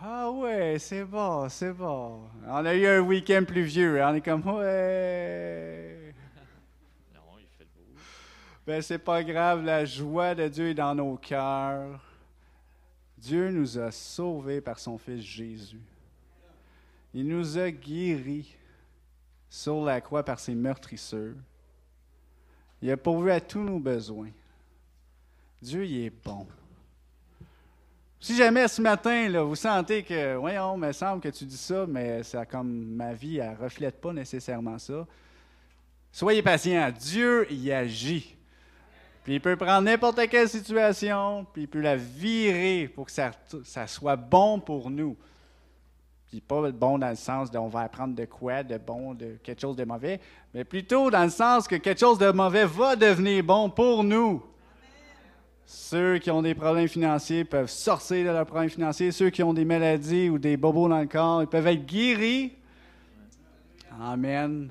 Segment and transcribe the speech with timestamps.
[0.00, 2.22] Ah ouais, c'est bon, c'est bon.
[2.46, 4.02] On a eu un week-end pluvieux.
[4.02, 6.12] On est comme, ouais.
[7.14, 8.00] Non, il fait beau.
[8.66, 12.00] Ben, c'est pas grave, la joie de Dieu est dans nos cœurs.
[13.16, 15.80] Dieu nous a sauvés par son Fils Jésus.
[17.14, 18.56] Il nous a guéris
[19.48, 21.34] sur la croix par ses meurtrisseurs.
[22.80, 24.30] Il a pourvu à tous nos besoins.
[25.60, 26.46] Dieu, il est bon.
[28.22, 31.56] Si jamais ce matin, là, vous sentez que, voyons, il me semble que tu dis
[31.56, 35.04] ça, mais ça comme ma vie, elle ne reflète pas nécessairement ça.
[36.12, 36.88] Soyez patient.
[36.96, 38.36] Dieu y agit.
[39.24, 43.32] Puis il peut prendre n'importe quelle situation, puis il peut la virer pour que ça,
[43.64, 45.16] ça soit bon pour nous.
[46.28, 49.36] Puis pas bon dans le sens de on va apprendre de quoi, de bon, de
[49.42, 50.20] quelque chose de mauvais,
[50.54, 54.44] mais plutôt dans le sens que quelque chose de mauvais va devenir bon pour nous.
[55.64, 59.12] Ceux qui ont des problèmes financiers peuvent sortir de leurs problèmes financiers.
[59.12, 62.52] Ceux qui ont des maladies ou des bobos dans le corps, ils peuvent être guéris.
[64.00, 64.70] Amen.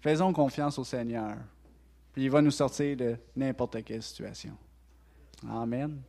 [0.00, 1.36] Faisons confiance au Seigneur.
[2.12, 4.56] Puis il va nous sortir de n'importe quelle situation.
[5.48, 6.00] Amen.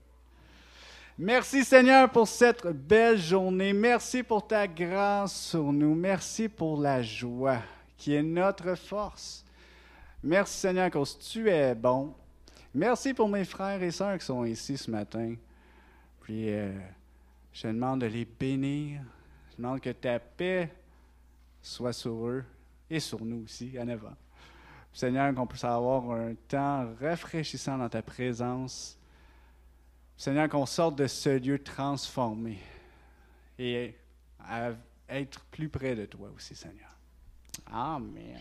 [1.17, 3.73] Merci Seigneur pour cette belle journée.
[3.73, 5.93] Merci pour ta grâce sur nous.
[5.93, 7.59] Merci pour la joie
[7.97, 9.43] qui est notre force.
[10.23, 12.13] Merci Seigneur que tu es bon.
[12.73, 15.35] Merci pour mes frères et sœurs qui sont ici ce matin.
[16.21, 16.71] Puis euh,
[17.51, 19.01] je demande de les bénir.
[19.51, 20.71] Je demande que ta paix
[21.61, 22.43] soit sur eux
[22.89, 24.15] et sur nous aussi, en avant.
[24.93, 28.97] Seigneur, qu'on puisse avoir un temps rafraîchissant dans ta présence.
[30.17, 32.59] Seigneur, qu'on sorte de ce lieu transformé
[33.57, 33.95] et
[35.07, 36.95] être plus près de toi aussi, Seigneur.
[37.71, 38.39] Amen.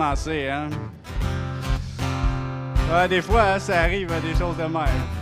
[0.00, 0.68] Hein?
[2.92, 5.17] Ah, des fois, hein, ça arrive des choses de même.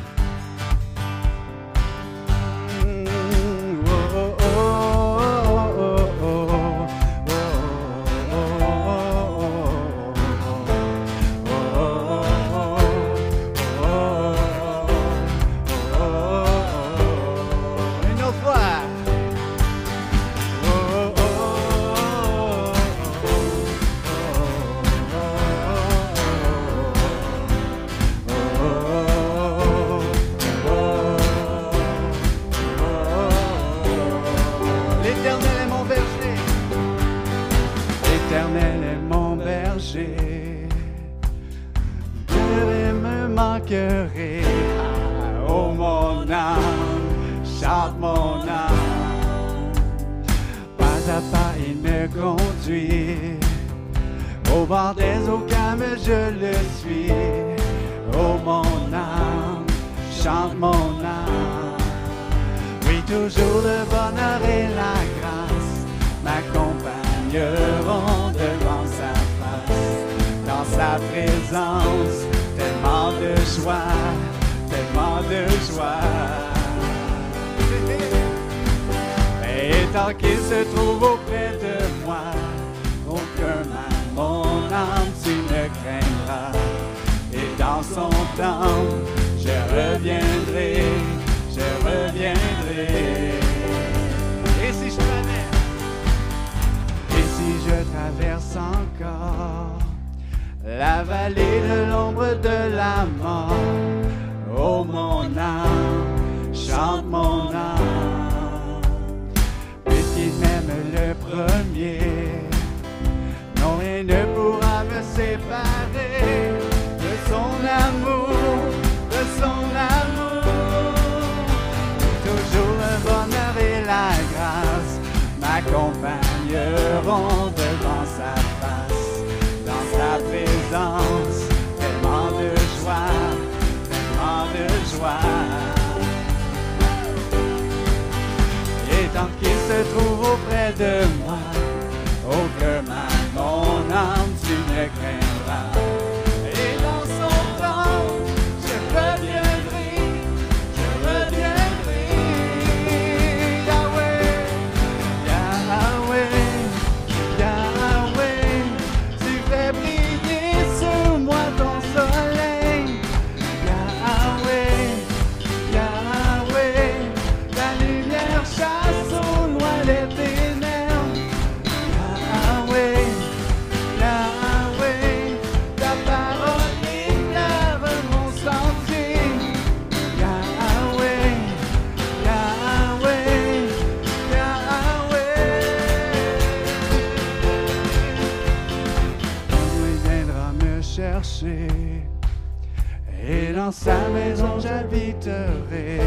[194.67, 196.01] j'habiterai.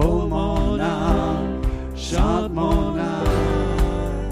[0.00, 1.60] Oh mon âme,
[1.96, 4.30] chante mon âme,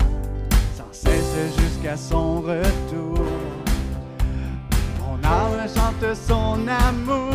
[0.77, 3.25] sans cesse jusqu'à son retour.
[5.01, 7.35] Mon âme chante son amour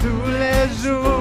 [0.00, 1.19] tous les jours.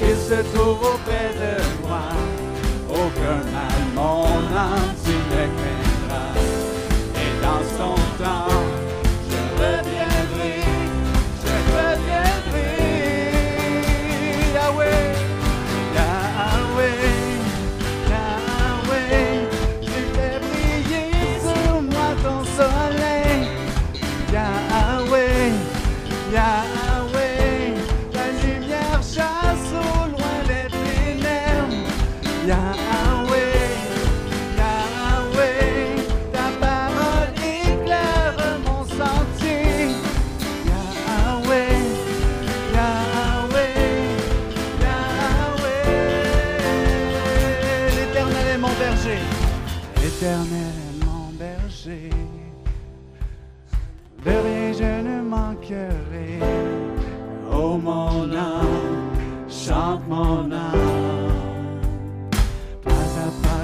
[0.00, 1.52] qui se trouve auprès de
[1.86, 2.08] moi.
[2.88, 4.24] Aucun mal mon
[4.56, 6.32] âme tu ne craindras.
[7.22, 8.59] Et dans son temps,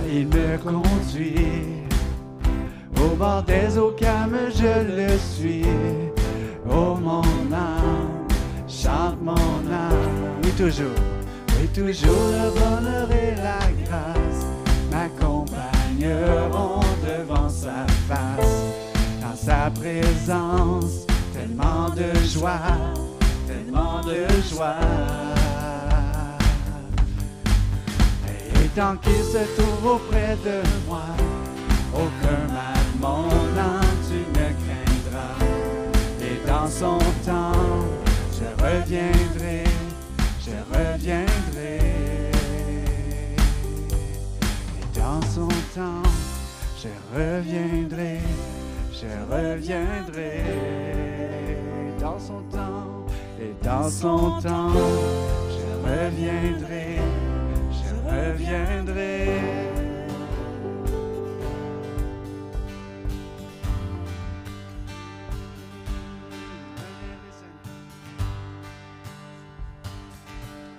[0.08, 1.86] il me conduit.
[2.96, 5.64] Au bord des eaux calmes je le suis.
[6.68, 7.22] Oh mon
[7.52, 8.26] âme,
[8.68, 10.40] chante mon âme.
[10.42, 11.00] Oui toujours,
[11.58, 14.46] oui toujours le bonheur et la grâce
[14.90, 18.64] m'accompagneront devant sa face.
[19.20, 22.58] Dans sa présence, tellement de joie,
[23.46, 24.76] tellement de joie.
[28.76, 31.06] Tant qu'il se trouve auprès de moi,
[31.94, 33.26] aucun mal, mon
[33.58, 35.38] âme, tu ne craindras.
[36.20, 37.52] Et dans son temps,
[38.38, 39.64] je reviendrai,
[40.44, 41.78] je reviendrai.
[44.78, 46.10] Et dans son temps,
[46.78, 48.20] je reviendrai,
[48.92, 50.42] je reviendrai.
[51.98, 53.06] Dans son temps,
[53.40, 54.70] et dans son temps,
[55.54, 57.00] je reviendrai,
[58.16, 59.26] reviendrai.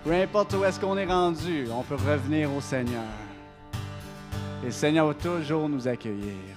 [0.03, 3.03] Peu importe où est-ce qu'on est rendu, on peut revenir au Seigneur.
[4.63, 6.56] Et le Seigneur va toujours nous accueillir.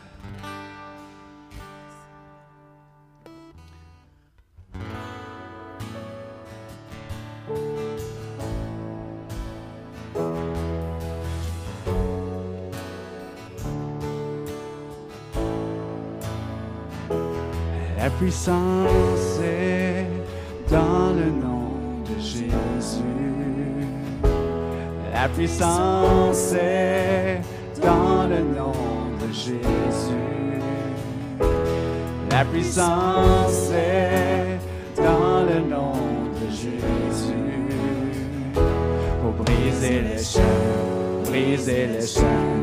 [18.30, 20.06] Puissance est
[20.70, 21.72] dans le nom
[22.04, 23.02] de Jésus.
[25.12, 27.40] La puissance est
[27.82, 30.60] dans le nom de Jésus.
[32.30, 34.60] La puissance est
[34.96, 35.94] dans le nom
[36.40, 37.34] de Jésus.
[39.20, 42.59] Pour briser les chaînes, briser les chaînes, briser les chaînes.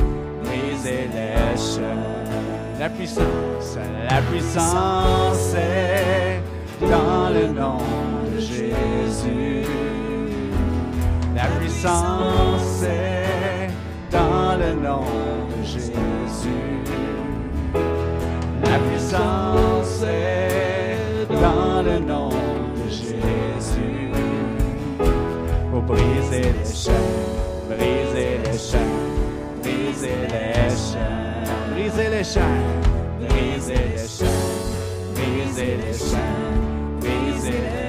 [2.79, 6.41] La puissance, la puissance est
[6.79, 7.79] dans le nom
[8.31, 9.63] de Jésus.
[11.36, 13.72] La puissance est
[14.12, 15.03] dans le nom
[15.57, 16.84] de Jésus.
[18.63, 24.12] La puissance est dans le nom de Jésus.
[25.72, 26.93] Pour briser les chaînes,
[27.69, 31.37] briser les chaînes, briser les chaînes,
[31.77, 32.81] briser les chaînes,
[33.29, 34.27] briser les chaînes,
[35.13, 37.87] briser les chaînes, briser les chaînes.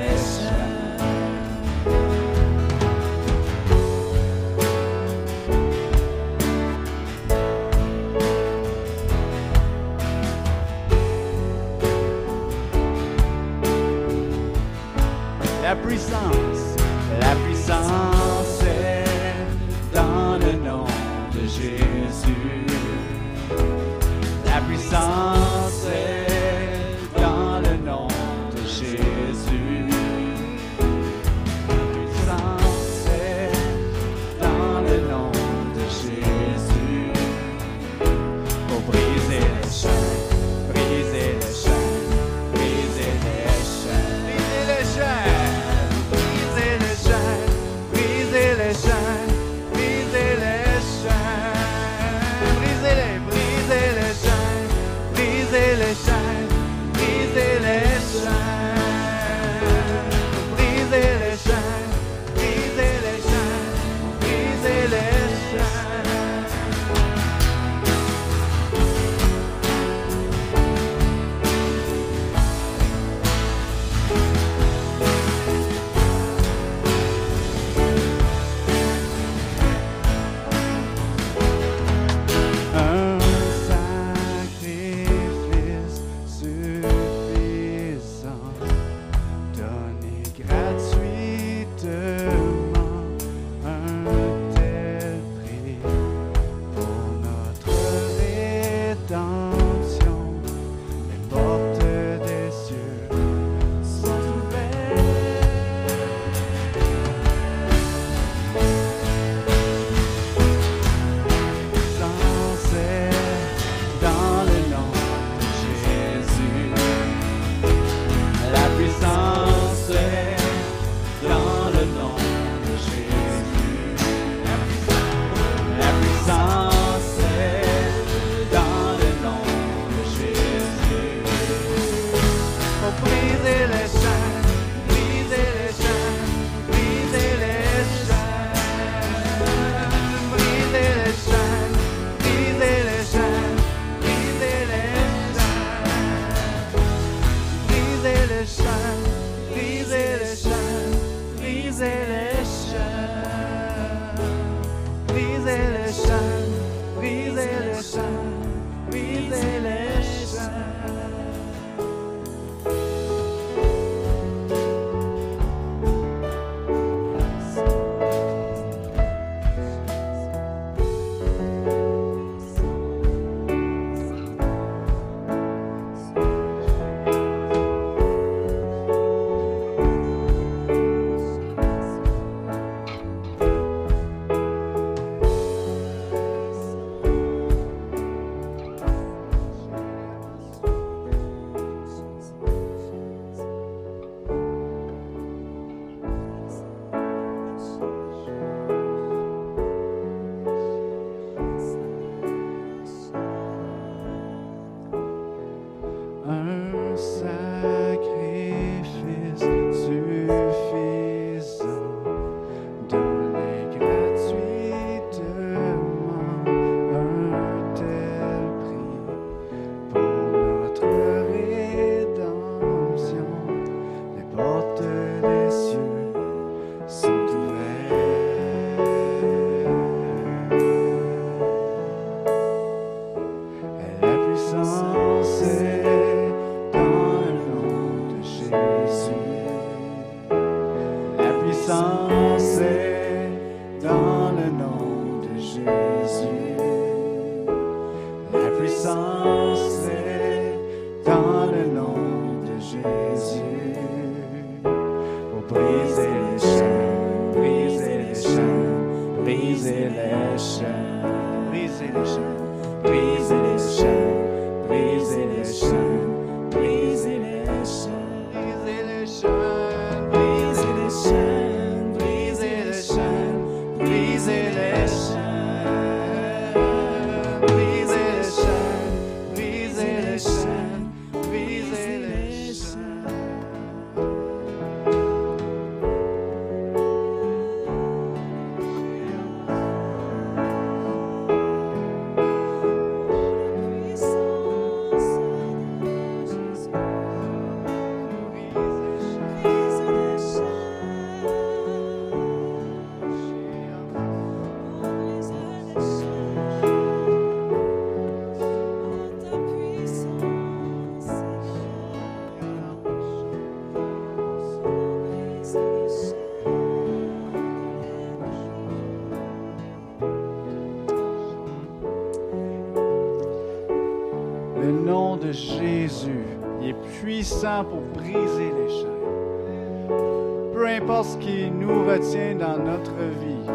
[332.59, 333.47] Notre vie,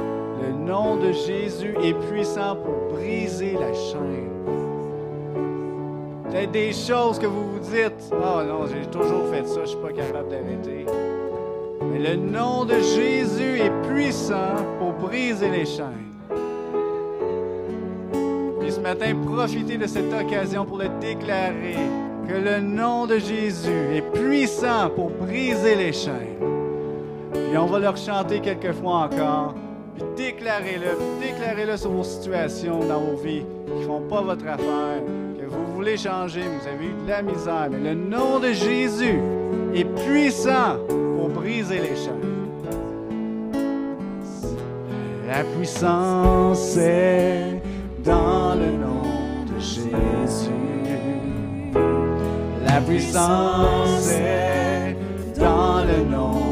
[0.42, 4.30] le nom de Jésus est puissant pour briser la chaîne.
[6.30, 9.78] Peut-être des choses que vous vous dites, oh non, j'ai toujours fait ça, je suis
[9.78, 10.86] pas capable d'arrêter.
[11.92, 16.14] Mais le nom de Jésus est puissant pour briser les chaînes.
[18.60, 21.78] Puis ce matin, profitez de cette occasion pour le déclarer
[22.28, 26.53] que le nom de Jésus est puissant pour briser les chaînes.
[27.54, 29.54] Puis on va leur chanter quelques fois encore.
[29.94, 35.04] Puis déclarez-le, déclarez-le sur vos situations dans vos vies qui ne font pas votre affaire,
[35.40, 37.68] que vous voulez changer, vous avez eu de la misère.
[37.70, 39.20] Mais le nom de Jésus
[39.76, 42.24] est puissant pour briser les chaînes.
[45.28, 47.62] La puissance est
[48.04, 50.50] dans le nom de Jésus.
[52.66, 54.98] La puissance est
[55.38, 56.43] dans le nom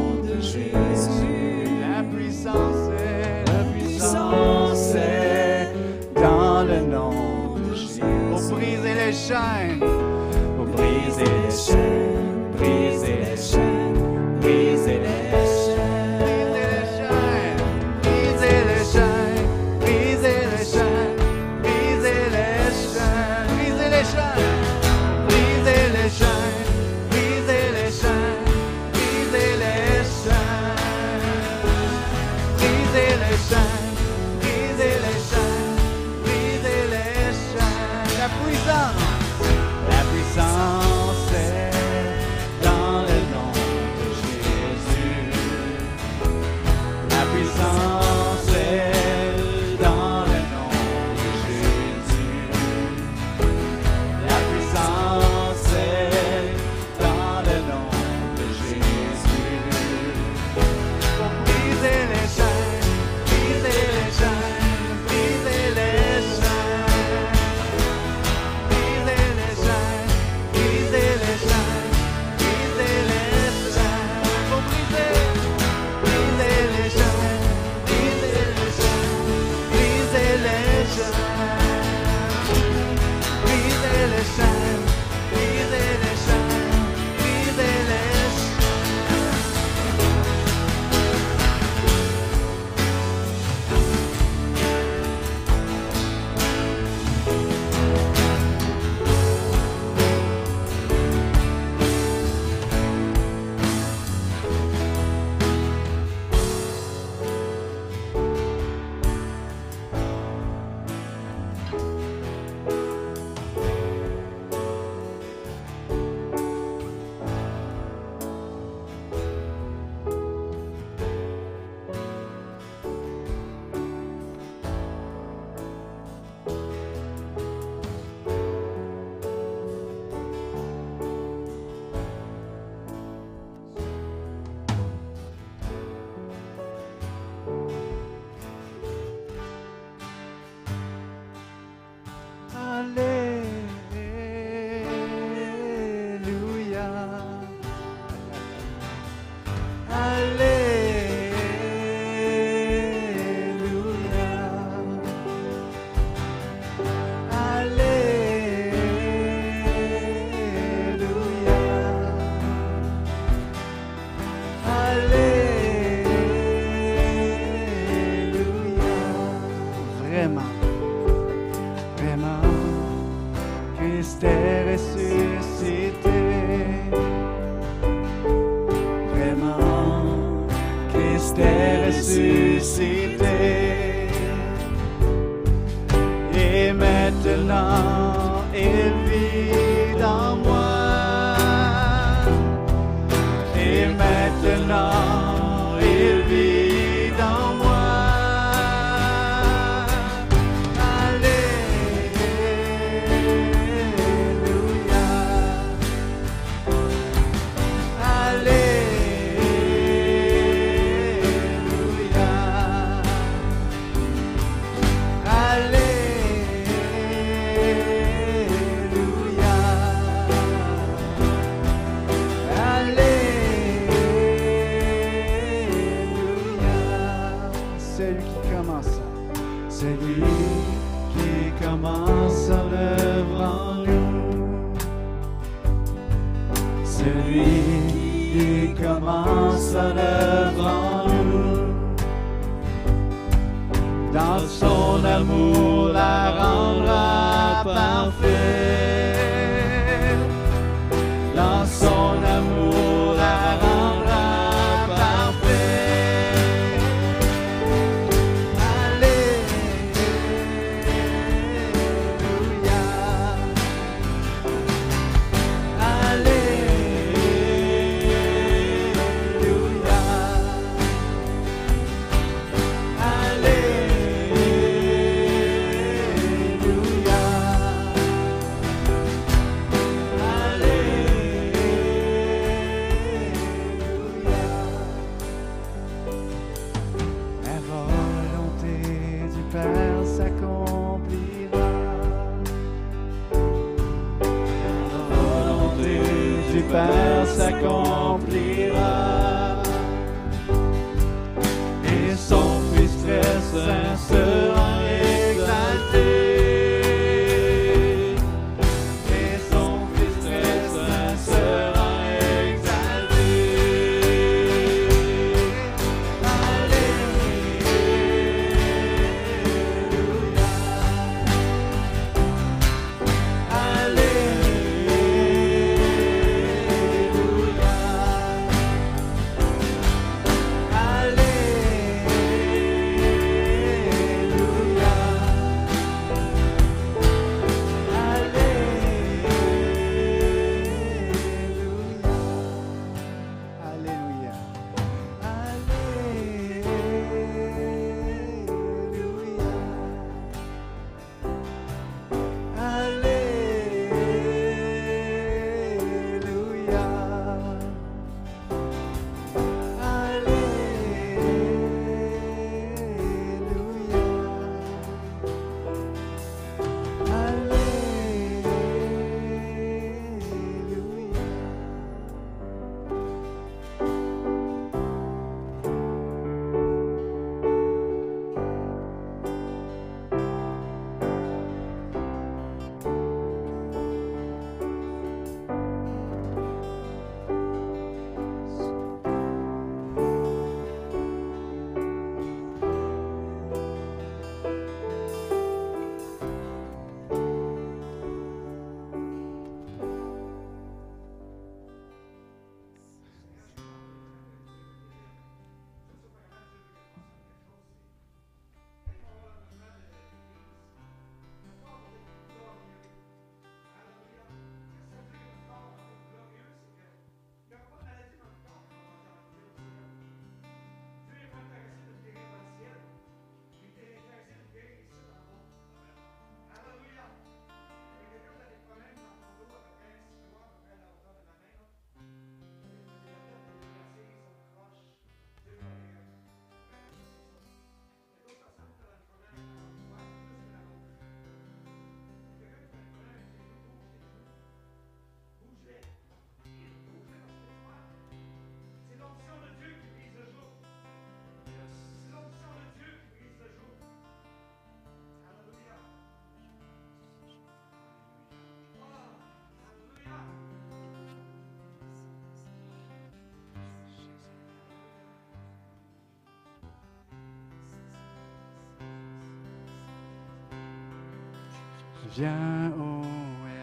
[472.14, 473.04] Viens, ô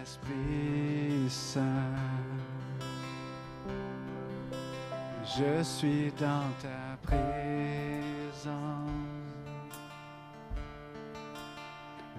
[0.03, 1.63] Esprit Saint,
[5.23, 7.19] je suis dans ta présence.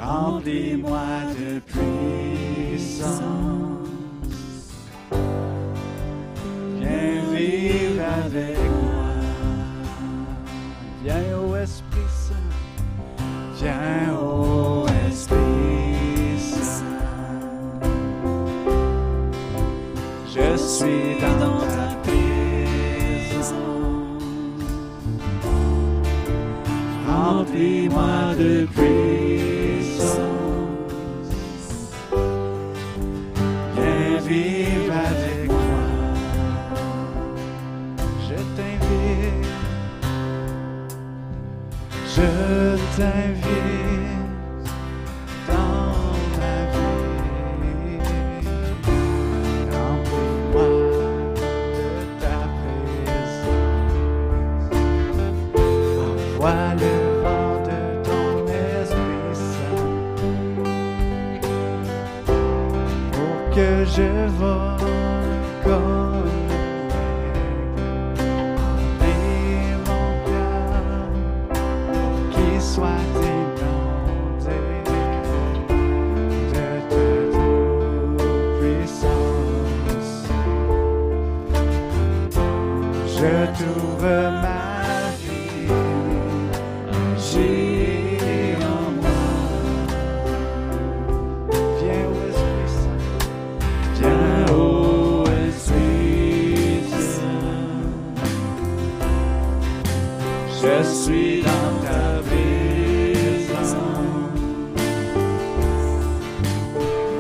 [0.01, 1.07] Remplis-moi
[1.39, 1.84] de plus.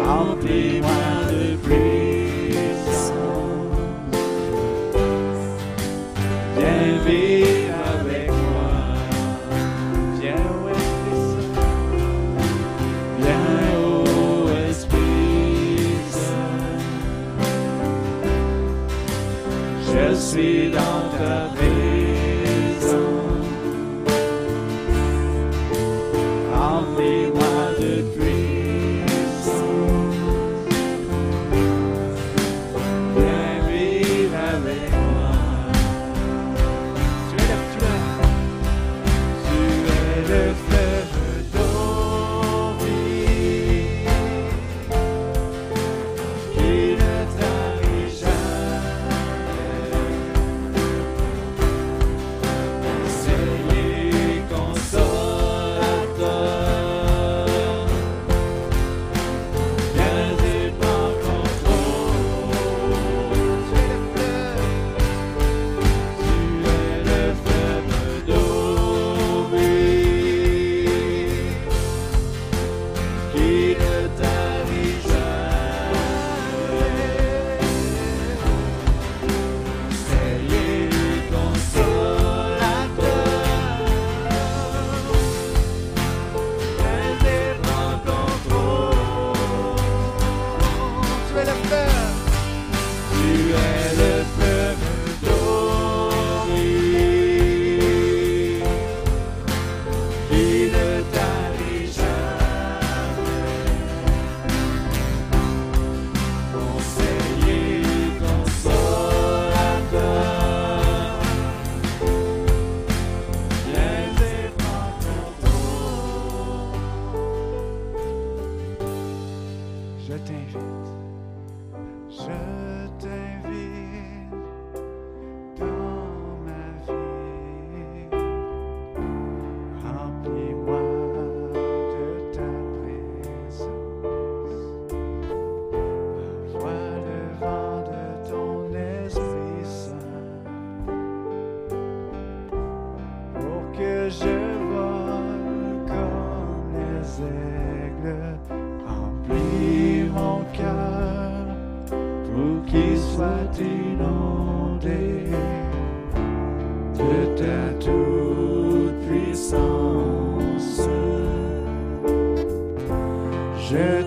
[0.07, 0.84] Auf dem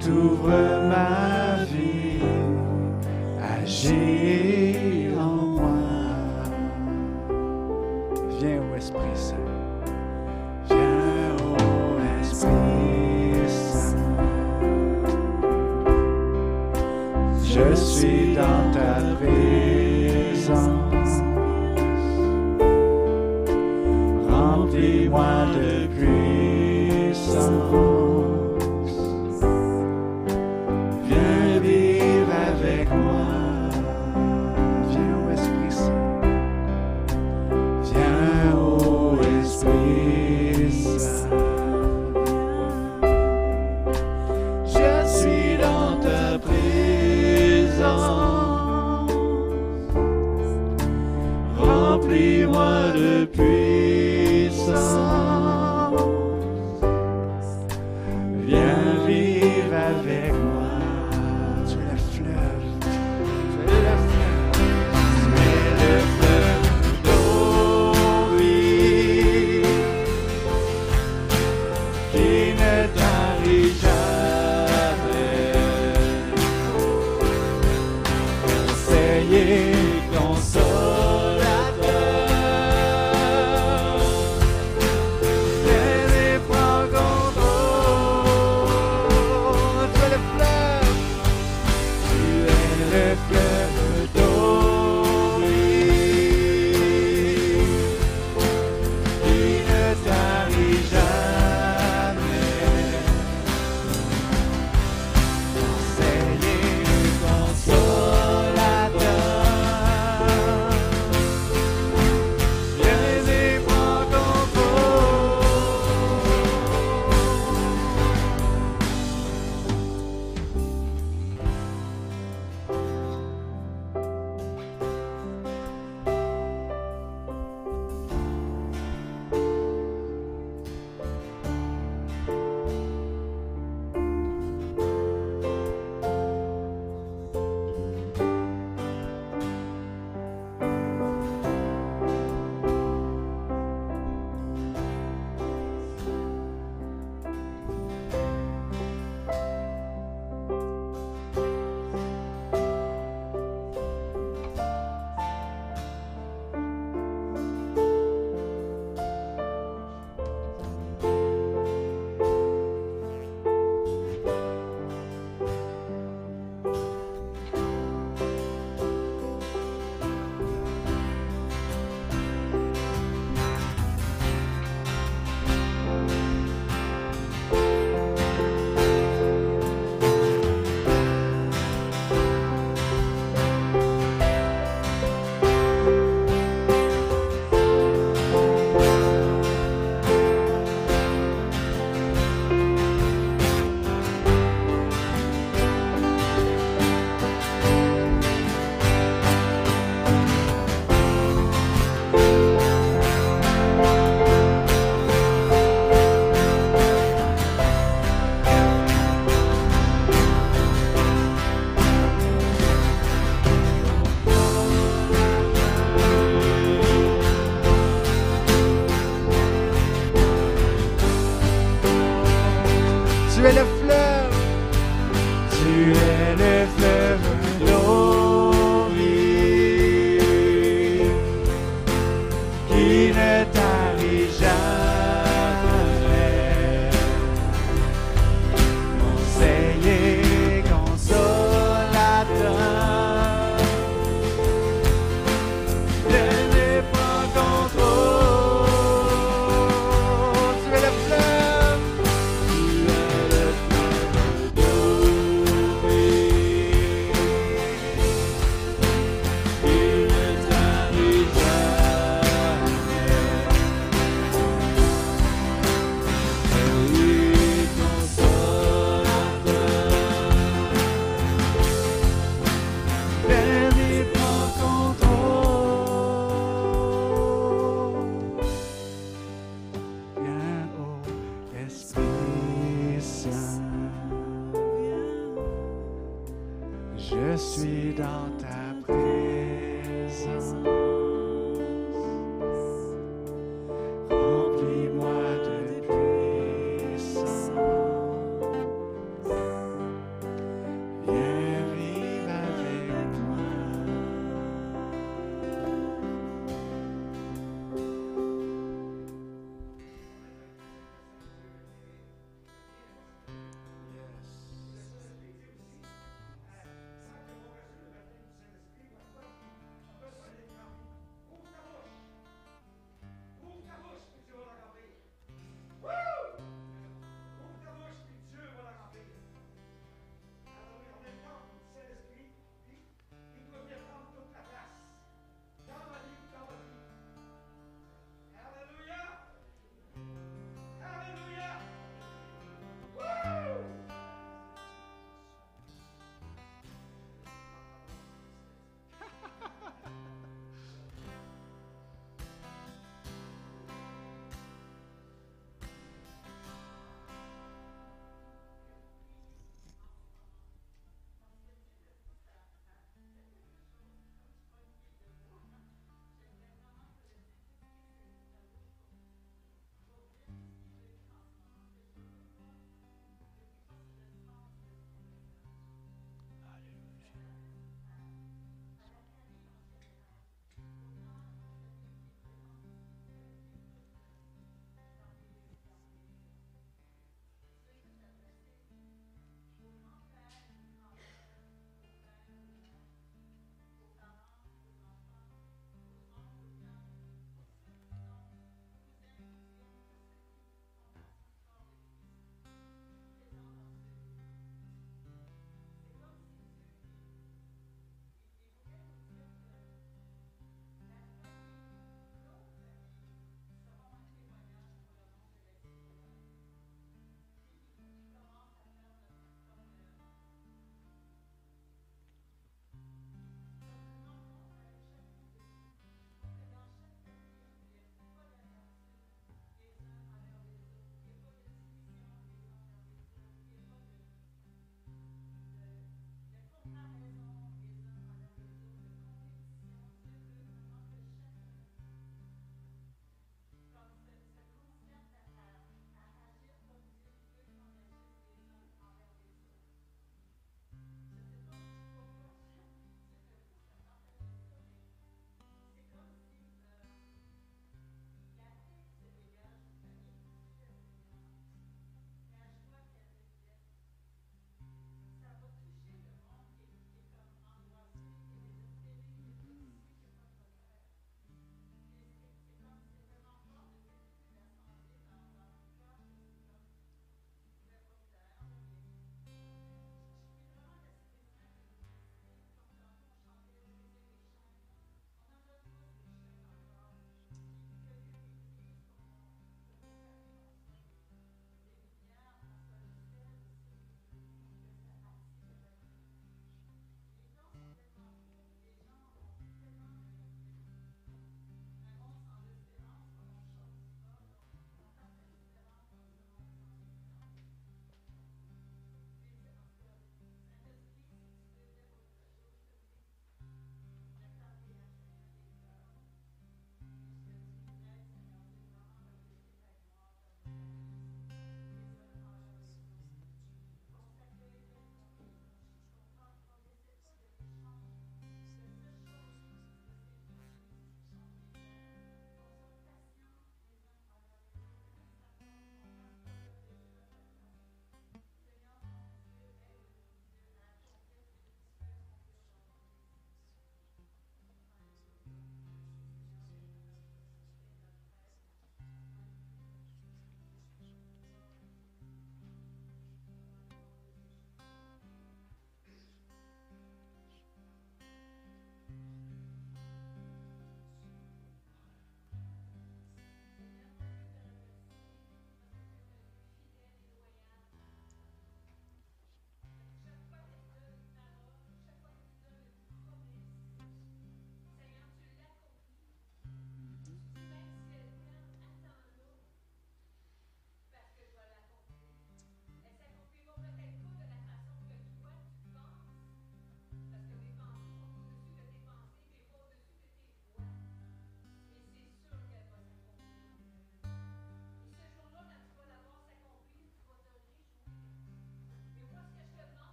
[0.00, 1.31] t'ouvre ma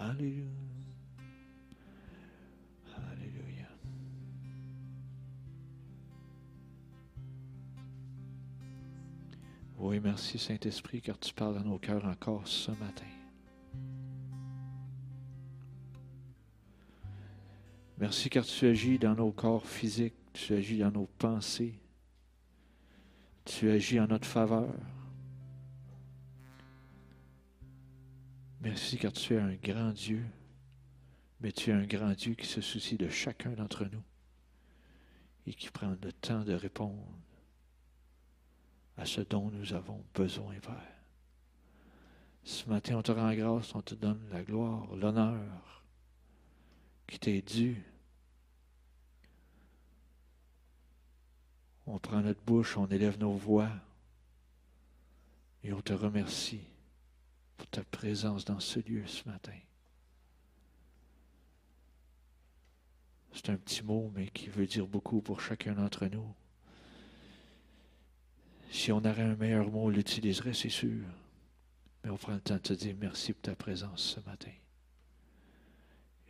[0.00, 0.44] Alléluia.
[3.10, 3.66] Alléluia.
[9.78, 13.04] Oui, merci Saint-Esprit, car tu parles à nos cœurs encore ce matin.
[17.98, 21.74] Merci car tu agis dans nos corps physiques, tu agis dans nos pensées,
[23.44, 24.72] tu agis en notre faveur.
[28.78, 30.24] Merci car tu es un grand Dieu,
[31.40, 34.04] mais tu es un grand Dieu qui se soucie de chacun d'entre nous
[35.48, 37.04] et qui prend le temps de répondre
[38.96, 41.02] à ce dont nous avons besoin, Père.
[42.44, 45.82] Ce matin, on te rend grâce, on te donne la gloire, l'honneur
[47.08, 47.82] qui t'est dû.
[51.84, 53.72] On prend notre bouche, on élève nos voix
[55.64, 56.62] et on te remercie
[57.58, 59.58] pour ta présence dans ce lieu ce matin.
[63.34, 66.34] C'est un petit mot, mais qui veut dire beaucoup pour chacun d'entre nous.
[68.70, 71.04] Si on aurait un meilleur mot, on l'utiliserait, c'est sûr.
[72.02, 74.52] Mais on prend le temps de te dire merci pour ta présence ce matin.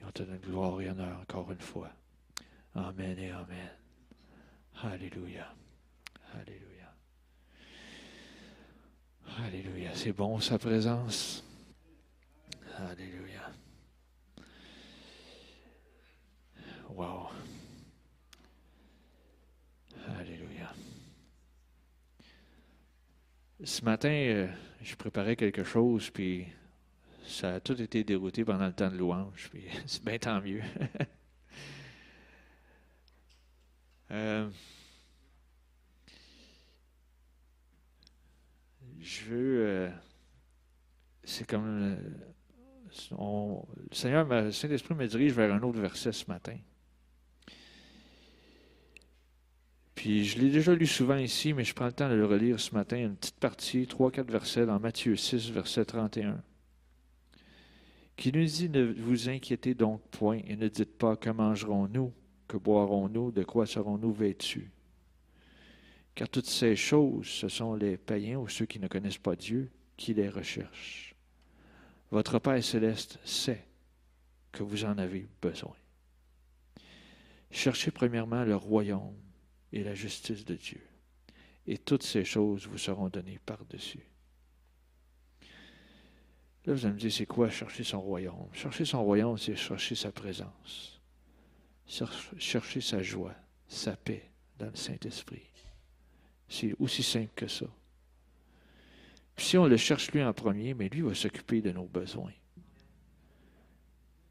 [0.01, 1.91] Et on te donne gloire et honneur encore une fois.
[2.75, 3.71] Amen et Amen.
[4.83, 5.55] Alléluia.
[6.35, 6.78] Alléluia.
[9.37, 9.91] Alléluia.
[9.95, 11.45] C'est bon sa présence.
[12.77, 13.51] Alléluia.
[16.91, 17.29] Wow.
[20.19, 20.73] Alléluia.
[23.63, 24.49] Ce matin, euh,
[24.83, 26.47] je préparais quelque chose, puis
[27.27, 30.63] ça a tout été dérouté pendant le temps de louange, puis c'est bien tant mieux.
[34.11, 34.49] euh,
[39.01, 39.67] je veux.
[39.67, 39.91] Euh,
[41.25, 41.67] c'est comme.
[41.67, 41.97] Euh,
[43.11, 46.57] le Seigneur, le Saint-Esprit me dirige vers un autre verset ce matin.
[49.95, 52.61] Puis je l'ai déjà lu souvent ici, mais je prends le temps de le relire
[52.61, 56.41] ce matin, une petite partie, trois, quatre versets dans Matthieu 6, verset 31,
[58.17, 62.13] qui nous dit Ne vous inquiétez donc point et ne dites pas que mangerons-nous,
[62.47, 64.71] que boirons-nous, de quoi serons-nous vêtus.
[66.19, 69.71] Car toutes ces choses, ce sont les païens ou ceux qui ne connaissent pas Dieu
[69.97, 71.15] qui les recherchent.
[72.11, 73.65] Votre Père céleste sait
[74.51, 75.77] que vous en avez besoin.
[77.53, 79.15] Cherchez premièrement le royaume
[79.73, 80.81] et la justice de Dieu.
[81.69, 84.05] Et toutes ces choses vous seront données par-dessus.
[86.65, 88.49] Là, vous allez me dire, c'est quoi chercher son royaume?
[88.55, 91.01] Chercher son royaume, c'est chercher sa présence,
[91.87, 93.37] chercher sa joie,
[93.69, 95.49] sa paix dans le Saint-Esprit.
[96.49, 97.67] C'est aussi simple que ça.
[99.37, 102.33] Puis si on le cherche lui en premier, mais lui va s'occuper de nos besoins.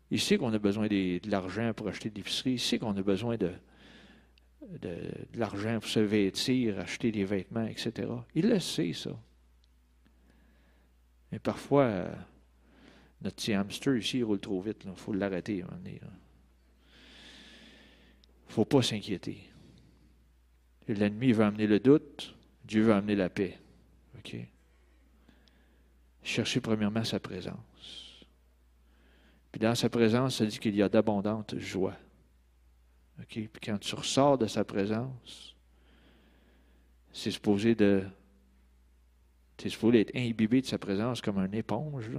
[0.09, 2.53] Il sait qu'on a besoin de, de l'argent pour acheter de l'épicerie.
[2.53, 3.51] Il sait qu'on a besoin de,
[4.82, 4.99] de,
[5.36, 8.09] l'argent pour se vêtir, acheter des vêtements, etc.
[8.36, 9.11] Il le sait, ça.
[11.32, 12.15] Mais parfois, euh,
[13.22, 14.84] notre petit hamster ici, il roule trop vite.
[14.86, 15.99] Il faut l'arrêter Il ne
[18.47, 19.39] faut pas s'inquiéter.
[20.88, 22.35] L'ennemi va amener le doute,
[22.65, 23.57] Dieu va amener la paix.
[26.23, 28.25] Cherchez premièrement sa présence.
[29.51, 31.95] Puis dans sa présence, ça dit qu'il y a d'abondantes joie.
[33.29, 35.55] Puis quand tu ressors de sa présence,
[37.13, 38.03] c'est supposé de.
[39.55, 42.11] Tu es supposé être imbibé de sa présence comme une éponge.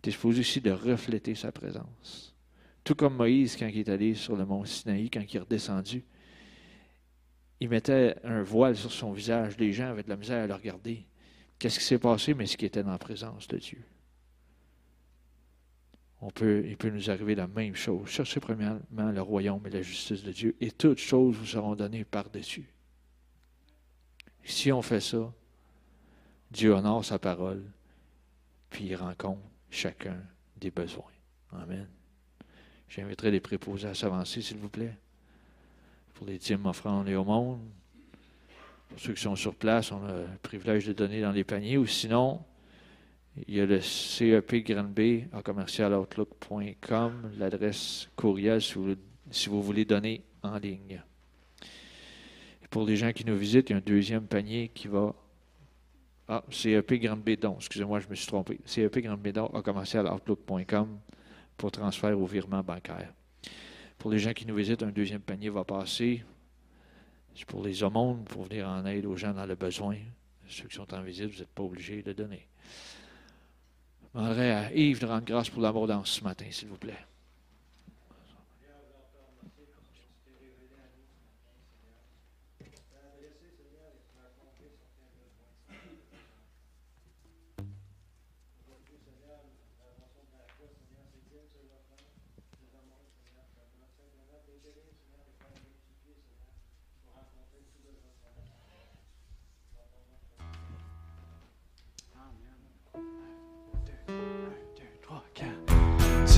[0.00, 2.34] Tu es supposé aussi de refléter sa présence.
[2.84, 6.04] Tout comme Moïse, quand il est allé sur le mont Sinaï, quand il est redescendu,
[7.60, 9.58] il mettait un voile sur son visage.
[9.58, 11.06] Les gens avaient de la misère à le regarder.
[11.58, 12.34] Qu'est-ce qui s'est passé?
[12.34, 13.84] Mais ce qui était dans la présence de Dieu
[16.20, 18.08] on peut, il peut nous arriver la même chose.
[18.08, 22.04] Cherchez premièrement le royaume et la justice de Dieu, et toutes choses vous seront données
[22.04, 22.68] par-dessus.
[24.44, 25.32] Si on fait ça,
[26.50, 27.62] Dieu honore sa parole,
[28.70, 30.16] puis il rencontre chacun
[30.56, 31.04] des besoins.
[31.52, 31.88] Amen.
[32.88, 34.96] J'inviterai les préposés à s'avancer, s'il vous plaît,
[36.18, 37.60] pour les dîmes, offrandes et au monde.
[38.88, 41.78] Pour ceux qui sont sur place, on a le privilège de donner dans les paniers,
[41.78, 42.42] ou sinon,
[43.46, 50.58] il y a le CEP B à commercialoutlook.com, l'adresse courriel si vous, voulez donner en
[50.58, 51.00] ligne.
[52.68, 55.14] pour les gens qui nous visitent, il y a un deuxième panier qui va.
[56.26, 56.94] Ah, CEP
[57.24, 57.56] B don.
[57.58, 58.58] Excusez-moi, je me suis trompé.
[58.64, 60.98] CEP B don à commercialoutlook.com
[61.56, 63.12] pour transfert au virement bancaire.
[63.98, 66.24] Pour les gens qui nous visitent, un deuxième panier va passer.
[67.34, 69.96] C'est pour les aumônes, pour venir en aide aux gens dans le besoin.
[70.48, 72.46] Ceux qui sont en visite, vous n'êtes pas obligés de donner.
[74.02, 77.07] Je demanderai à Yves de rendre grâce pour l'abondance ce matin, s'il vous plaît.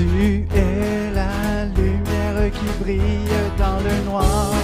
[0.01, 3.29] Tu es la lumière qui brille
[3.59, 4.60] dans le noir.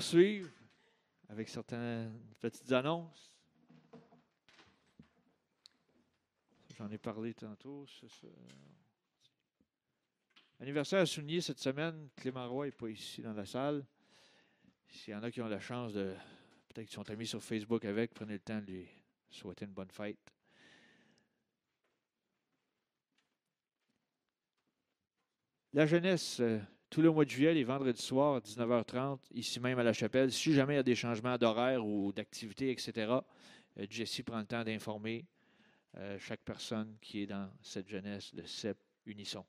[0.00, 0.48] Poursuivre
[1.28, 3.30] avec certaines petites annonces.
[6.78, 7.84] J'en ai parlé tantôt.
[10.58, 12.08] Anniversaire à souligner cette semaine.
[12.16, 13.84] Clément Roy n'est pas ici dans la salle.
[14.88, 16.14] S'il y en a qui ont la chance de.
[16.68, 18.88] Peut-être qu'ils sont amis sur Facebook avec, prenez le temps de lui
[19.28, 20.32] souhaiter une bonne fête.
[25.74, 26.58] La jeunesse, euh,
[26.90, 30.32] tout le mois de juillet, les vendredis soirs, à 19h30, ici même à la chapelle.
[30.32, 32.92] Si jamais il y a des changements d'horaire ou d'activité, etc.,
[33.78, 35.24] euh, Jessie prend le temps d'informer
[35.96, 38.76] euh, chaque personne qui est dans cette jeunesse de CEP
[39.06, 39.44] Unisson.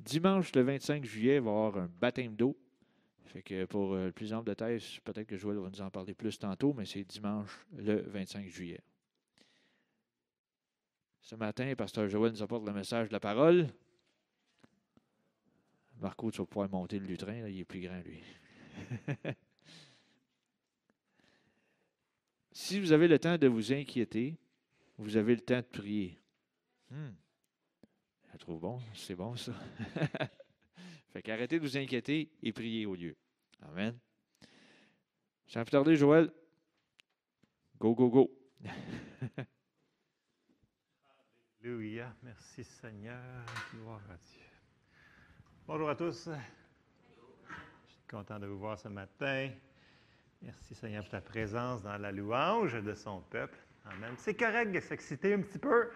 [0.00, 2.58] Dimanche, le 25 juillet, il va y avoir un baptême d'eau.
[3.26, 6.12] Fait que pour euh, le plus ample détail, peut-être que Joël va nous en parler
[6.12, 8.80] plus tantôt, mais c'est dimanche, le 25 juillet.
[11.22, 13.68] Ce matin, Pasteur Joël nous apporte le message de la parole.
[16.00, 18.20] Marco, tu vas pouvoir monter le lutrin, là, il est plus grand, lui.
[22.50, 24.36] si vous avez le temps de vous inquiéter,
[24.98, 26.20] vous avez le temps de prier.
[26.90, 27.12] Hmm.
[28.32, 29.52] Je trouve bon, c'est bon ça.
[31.12, 33.14] fait qu'arrêtez de vous inquiéter et priez au lieu.
[33.60, 33.96] Amen.
[35.46, 36.32] Sans plus tarder, Joël,
[37.78, 38.30] go, go, go.
[41.64, 42.12] Alléluia.
[42.24, 43.22] Merci Seigneur.
[43.72, 44.42] Gloire à Dieu.
[45.68, 46.28] Bonjour à tous.
[46.28, 49.48] Je suis content de vous voir ce matin.
[50.40, 53.56] Merci Seigneur pour ta présence dans la louange de son peuple.
[53.84, 54.12] Amen.
[54.16, 55.88] C'est correct de s'exciter un petit peu.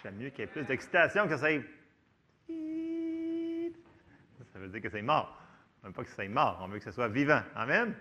[0.00, 1.48] J'aime mieux qu'il y ait plus d'excitation que ça.
[4.52, 5.42] Ça veut dire que c'est mort.
[5.82, 7.42] On veut pas que ça soit mort, on veut que ce soit vivant.
[7.56, 7.96] Amen.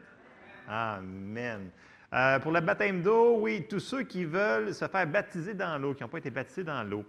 [0.67, 1.71] Amen.
[2.13, 5.93] Euh, pour le baptême d'eau, oui, tous ceux qui veulent se faire baptiser dans l'eau,
[5.93, 7.05] qui n'ont pas été baptisés dans l'eau,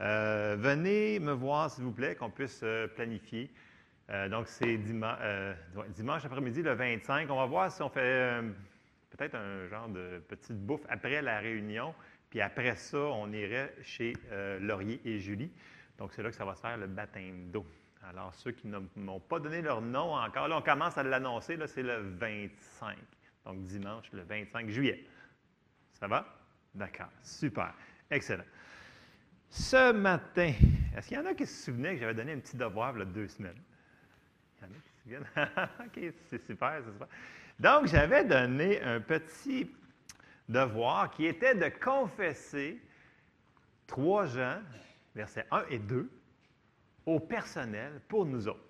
[0.00, 3.50] euh, venez me voir, s'il vous plaît, qu'on puisse euh, planifier.
[4.30, 5.16] Donc, c'est dimanche,
[5.96, 7.30] dimanche après-midi, le 25.
[7.30, 8.42] On va voir si on fait
[9.08, 11.94] peut-être un genre de petite bouffe après la réunion.
[12.28, 14.12] Puis après ça, on irait chez
[14.60, 15.50] Laurier et Julie.
[15.96, 17.64] Donc, c'est là que ça va se faire le baptême d'eau.
[18.10, 21.56] Alors, ceux qui ne m'ont pas donné leur nom encore, là, on commence à l'annoncer,
[21.56, 22.98] là, c'est le 25.
[23.44, 25.04] Donc, dimanche, le 25 juillet.
[25.92, 26.26] Ça va?
[26.74, 27.10] D'accord.
[27.22, 27.74] Super.
[28.10, 28.44] Excellent.
[29.50, 30.52] Ce matin,
[30.96, 33.04] est-ce qu'il y en a qui se souvenaient que j'avais donné un petit devoir il
[33.04, 33.60] deux semaines?
[34.60, 35.26] Il y en a qui se souviennent?
[35.86, 37.08] OK, c'est super, c'est super.
[37.60, 39.70] Donc, j'avais donné un petit
[40.48, 42.80] devoir qui était de confesser
[43.86, 44.62] 3 Jean,
[45.14, 46.10] versets 1 et 2,
[47.06, 48.64] au personnel pour nous autres.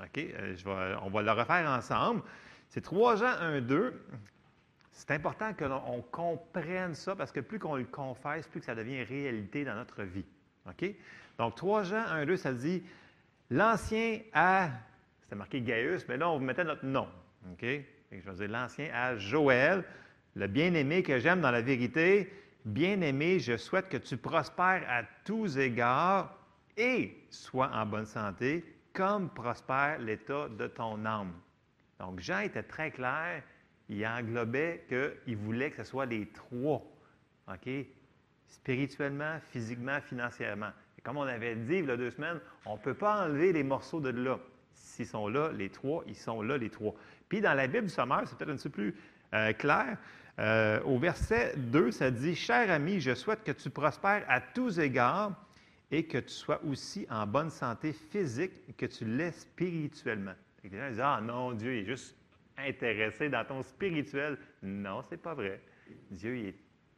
[0.00, 0.18] OK?
[0.18, 2.22] Euh, on va le refaire ensemble.
[2.70, 4.00] C'est 3 Jean 1, 2.
[4.92, 8.66] C'est important que l'on on comprenne ça parce que plus qu'on le confesse, plus que
[8.66, 10.24] ça devient réalité dans notre vie.
[10.68, 10.94] OK?
[11.36, 12.82] Donc, 3 Jean 1, 2, ça dit
[13.50, 14.70] L'ancien à,
[15.22, 17.08] c'était marqué Gaius, mais là, on mettait notre nom.
[17.52, 17.66] OK?
[18.12, 19.84] Je vais dire l'ancien à Joël,
[20.36, 22.32] le bien-aimé que j'aime dans la vérité.
[22.64, 26.36] Bien-aimé, je souhaite que tu prospères à tous égards
[26.76, 31.32] et sois en bonne santé, comme prospère l'état de ton âme.
[32.00, 33.42] Donc, Jean était très clair.
[33.88, 36.82] Il englobait qu'il voulait que ce soit les trois.
[37.46, 37.70] OK?
[38.48, 40.70] Spirituellement, physiquement, financièrement.
[40.98, 43.52] Et comme on avait dit il y a deux semaines, on ne peut pas enlever
[43.52, 44.38] les morceaux de là.
[44.72, 46.94] S'ils sont là, les trois, ils sont là, les trois.
[47.28, 48.94] Puis dans la Bible du sommaire, c'est peut-être un petit peu plus
[49.34, 49.98] euh, clair.
[50.38, 54.78] Euh, au verset 2, ça dit Cher ami, je souhaite que tu prospères à tous
[54.78, 55.32] égards
[55.90, 60.34] et que tu sois aussi en bonne santé physique que tu l'aies spirituellement.
[60.64, 62.16] Et les gens disent Ah non, Dieu est juste
[62.56, 64.38] intéressé dans ton spirituel.
[64.62, 65.60] Non, ce n'est pas vrai.
[66.10, 66.54] Dieu est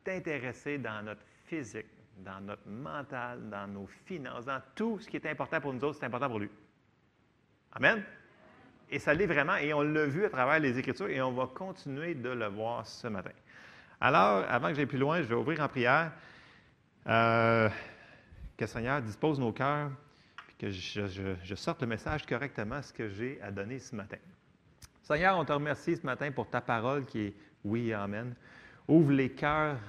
[0.08, 1.86] intéressé dans notre physique,
[2.18, 5.98] dans notre mental, dans nos finances, dans tout ce qui est important pour nous autres,
[5.98, 6.50] c'est important pour lui.
[7.72, 8.02] Amen?
[8.90, 11.46] Et ça l'est vraiment, et on l'a vu à travers les Écritures, et on va
[11.46, 13.30] continuer de le voir ce matin.
[14.00, 16.12] Alors, avant que j'aille plus loin, je vais ouvrir en prière.
[17.06, 17.68] Euh,
[18.56, 19.90] que le Seigneur dispose nos cœurs,
[20.62, 24.18] que je, sorte le message correctement, ce que j'ai à donner ce matin.
[25.02, 27.34] Seigneur, on te remercie ce matin pour ta parole qui est
[27.64, 28.32] oui et amen.
[28.86, 29.80] Ouvre les cœurs,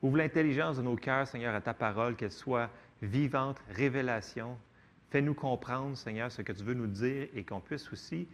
[0.00, 2.70] ouvre l'intelligence de nos cœurs, Seigneur, à ta parole, qu'elle soit
[3.02, 4.56] vivante, révélation.
[5.10, 8.26] Fais-nous comprendre, Seigneur, ce que tu veux nous dire et qu'on puisse aussi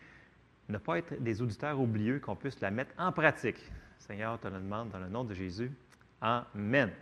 [0.69, 3.59] ne pas être des auditeurs oublieux, qu'on puisse la mettre en pratique.
[3.99, 5.73] Seigneur, te le demande dans le nom de Jésus.
[6.21, 6.93] Amen.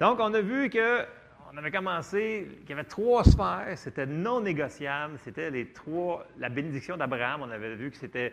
[0.00, 1.06] Donc, on a vu que
[1.52, 6.48] on avait commencé, qu'il y avait trois sphères, c'était non négociable, c'était les trois, la
[6.48, 8.32] bénédiction d'Abraham, on avait vu que c'était,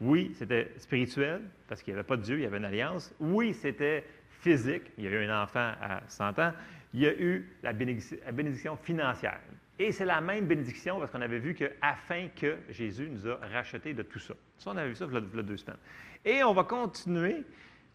[0.00, 3.14] oui, c'était spirituel, parce qu'il n'y avait pas de Dieu, il y avait une alliance.
[3.18, 6.52] Oui, c'était physique, il y a eu un enfant à 100 ans.
[6.92, 9.40] Il y a eu la bénédiction, financière.
[9.78, 13.36] Et c'est la même bénédiction parce qu'on avait vu que afin que Jésus nous a
[13.52, 14.34] racheté de tout ça.
[14.58, 15.78] Ça, on avait vu ça il y a deux semaines.
[16.24, 17.44] Et on va continuer.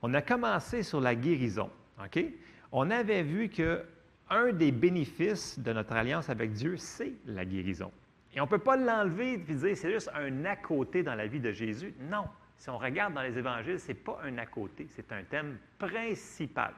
[0.02, 1.70] On a commencé sur la guérison.
[2.04, 2.24] OK?
[2.72, 3.84] On avait vu que
[4.30, 7.92] un des bénéfices de notre alliance avec Dieu, c'est la guérison.
[8.34, 11.28] Et on ne peut pas l'enlever et dire c'est juste un à côté dans la
[11.28, 11.94] vie de Jésus.
[12.10, 12.26] Non.
[12.58, 15.58] Si on regarde dans les évangiles, ce n'est pas un à côté, c'est un thème
[15.78, 16.74] principal.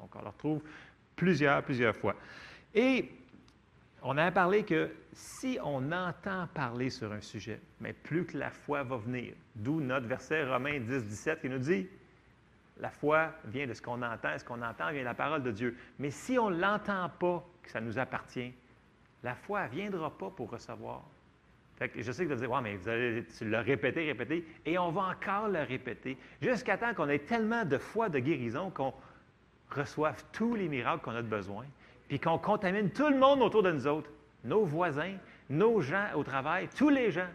[0.00, 0.62] Donc, on le retrouve
[1.16, 2.16] plusieurs, plusieurs fois.
[2.74, 3.10] Et
[4.02, 8.50] on a parlé que si on entend parler sur un sujet, mais plus que la
[8.50, 11.86] foi va venir, d'où notre verset Romains 10, 17 qui nous dit
[12.82, 15.52] la foi vient de ce qu'on entend, ce qu'on entend vient de la parole de
[15.52, 15.76] Dieu.
[16.00, 18.52] Mais si on ne l'entend pas, que ça nous appartient,
[19.22, 21.02] la foi ne viendra pas pour recevoir.
[21.80, 26.76] je sais que vous allez l'as répété, répété, et on va encore le répéter, jusqu'à
[26.76, 28.92] temps qu'on ait tellement de foi de guérison qu'on
[29.70, 31.66] reçoive tous les miracles qu'on a besoin,
[32.08, 34.10] puis qu'on contamine tout le monde autour de nous autres,
[34.42, 35.14] nos voisins,
[35.48, 37.30] nos gens au travail, tous les gens.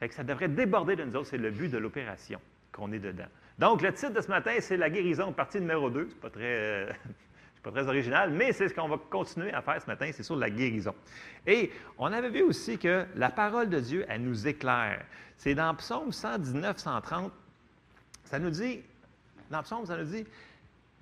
[0.00, 2.38] Fait ça devrait déborder de nous autres, c'est le but de l'opération
[2.72, 3.24] qu'on est dedans.
[3.58, 6.08] Donc, le titre de ce matin, c'est la guérison, partie numéro 2.
[6.10, 6.20] Ce n'est
[7.62, 10.36] pas, très, original, mais c'est ce qu'on va continuer à faire ce matin, c'est sur
[10.36, 10.94] la guérison.
[11.46, 15.04] Et on avait vu aussi que la parole de Dieu, elle nous éclaire.
[15.36, 17.32] C'est dans Psaume 119, 130,
[18.24, 18.82] ça nous dit,
[19.50, 20.26] dans Psaume, ça nous dit,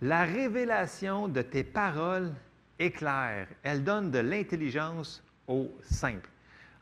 [0.00, 2.32] la révélation de tes paroles
[2.78, 6.28] éclaire, elle donne de l'intelligence au simple.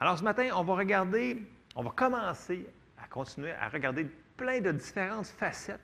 [0.00, 1.42] Alors ce matin, on va regarder,
[1.76, 2.66] on va commencer
[3.02, 4.06] à continuer à regarder
[4.42, 5.78] plein de différentes facettes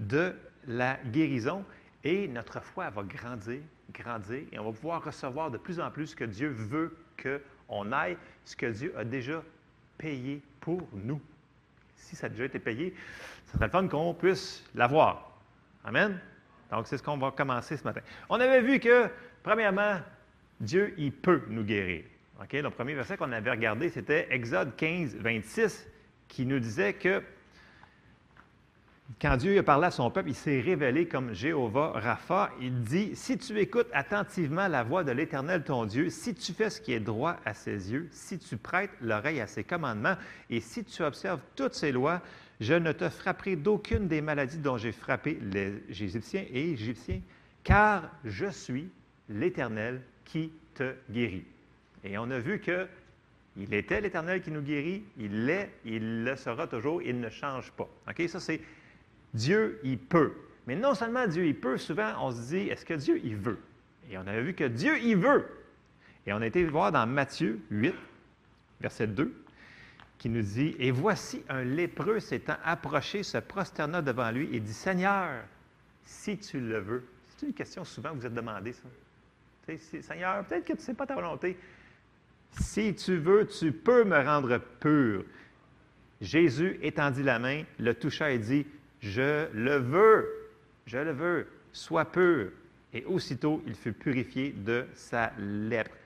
[0.00, 0.34] de
[0.66, 1.64] la guérison
[2.02, 3.60] et notre foi va grandir,
[3.94, 7.92] grandir et on va pouvoir recevoir de plus en plus ce que Dieu veut qu'on
[7.92, 9.40] aille, ce que Dieu a déjà
[9.98, 11.20] payé pour nous.
[11.94, 12.92] Si ça a déjà été payé,
[13.46, 15.38] ce serait le fun qu'on puisse l'avoir.
[15.84, 16.18] Amen?
[16.72, 18.00] Donc, c'est ce qu'on va commencer ce matin.
[18.28, 19.08] On avait vu que,
[19.44, 20.00] premièrement,
[20.58, 22.02] Dieu, il peut nous guérir.
[22.42, 22.52] OK?
[22.52, 25.86] Le premier verset qu'on avait regardé, c'était Exode 15, 26,
[26.26, 27.22] qui nous disait que
[29.20, 32.50] quand Dieu a parlé à son peuple, il s'est révélé comme Jéhovah Rapha.
[32.60, 36.70] Il dit, si tu écoutes attentivement la voix de l'Éternel ton Dieu, si tu fais
[36.70, 40.16] ce qui est droit à ses yeux, si tu prêtes l'oreille à ses commandements
[40.50, 42.20] et si tu observes toutes ses lois,
[42.60, 47.20] je ne te frapperai d'aucune des maladies dont j'ai frappé les Égyptiens et Égyptiens,
[47.64, 48.88] car je suis
[49.28, 51.44] l'Éternel qui te guérit.
[52.04, 52.86] Et on a vu que
[53.56, 57.70] il était l'Éternel qui nous guérit, il l'est, il le sera toujours, il ne change
[57.72, 57.88] pas.
[58.08, 58.28] OK?
[58.28, 58.60] Ça, c'est
[59.34, 60.32] Dieu, il peut.
[60.66, 63.58] Mais non seulement Dieu, il peut, souvent on se dit, est-ce que Dieu, il veut?
[64.10, 65.46] Et on avait vu que Dieu, il veut.
[66.26, 67.94] Et on a été voir dans Matthieu 8,
[68.80, 69.32] verset 2,
[70.18, 74.72] qui nous dit, Et voici un lépreux s'étant approché, se prosterna devant lui et dit,
[74.72, 75.42] Seigneur,
[76.04, 77.04] si tu le veux.
[77.28, 78.82] C'est une question souvent que vous êtes demandé, ça.
[80.02, 81.56] Seigneur, peut-être que tu ne sais pas ta volonté.
[82.60, 85.24] Si tu veux, tu peux me rendre pur.
[86.20, 88.66] Jésus étendit la main, le toucha et dit,
[89.02, 90.28] Je le veux,
[90.86, 92.50] je le veux, sois pur.
[92.94, 95.96] Et aussitôt, il fut purifié de sa lèpre.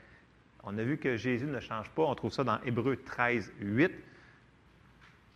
[0.62, 2.02] On a vu que Jésus ne change pas.
[2.02, 3.92] On trouve ça dans Hébreu 13, 8.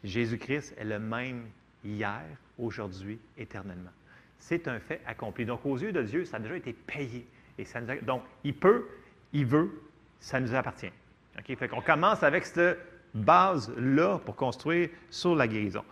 [0.03, 1.45] Jésus-Christ est le même
[1.85, 2.23] hier,
[2.59, 3.91] aujourd'hui, éternellement.
[4.39, 5.45] C'est un fait accompli.
[5.45, 7.27] Donc, aux yeux de Dieu, ça a déjà été payé.
[7.59, 8.87] Et ça nous Donc, il peut,
[9.33, 9.71] il veut,
[10.19, 10.93] ça nous appartient.
[11.39, 11.85] OK?
[11.85, 12.79] Commence avec cette
[13.15, 15.85] base-là pour construire sur la guérison.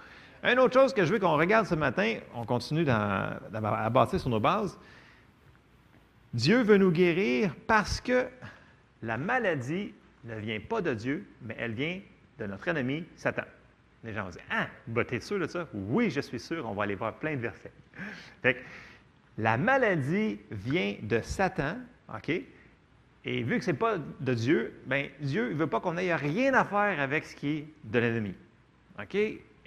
[0.45, 4.31] Une autre chose que je veux qu'on regarde ce matin, on continue à bâtir sur
[4.31, 4.79] nos bases.
[6.33, 8.27] Dieu veut nous guérir parce que
[9.03, 9.93] la maladie
[10.25, 12.01] ne vient pas de Dieu, mais elle vient
[12.39, 13.43] de notre ennemi, Satan.
[14.05, 15.67] Les gens vont dire Ah, bah, t'es sûr de ça?
[15.73, 16.69] Oui, je suis sûr.
[16.69, 17.73] On va aller voir plein de versets.
[18.43, 18.59] Fait que,
[19.39, 21.79] la maladie vient de Satan,
[22.15, 22.31] OK?
[23.25, 26.15] Et vu que ce n'est pas de Dieu, bien, Dieu ne veut pas qu'on ait
[26.15, 28.35] rien à faire avec ce qui est de l'ennemi.
[29.01, 29.17] OK?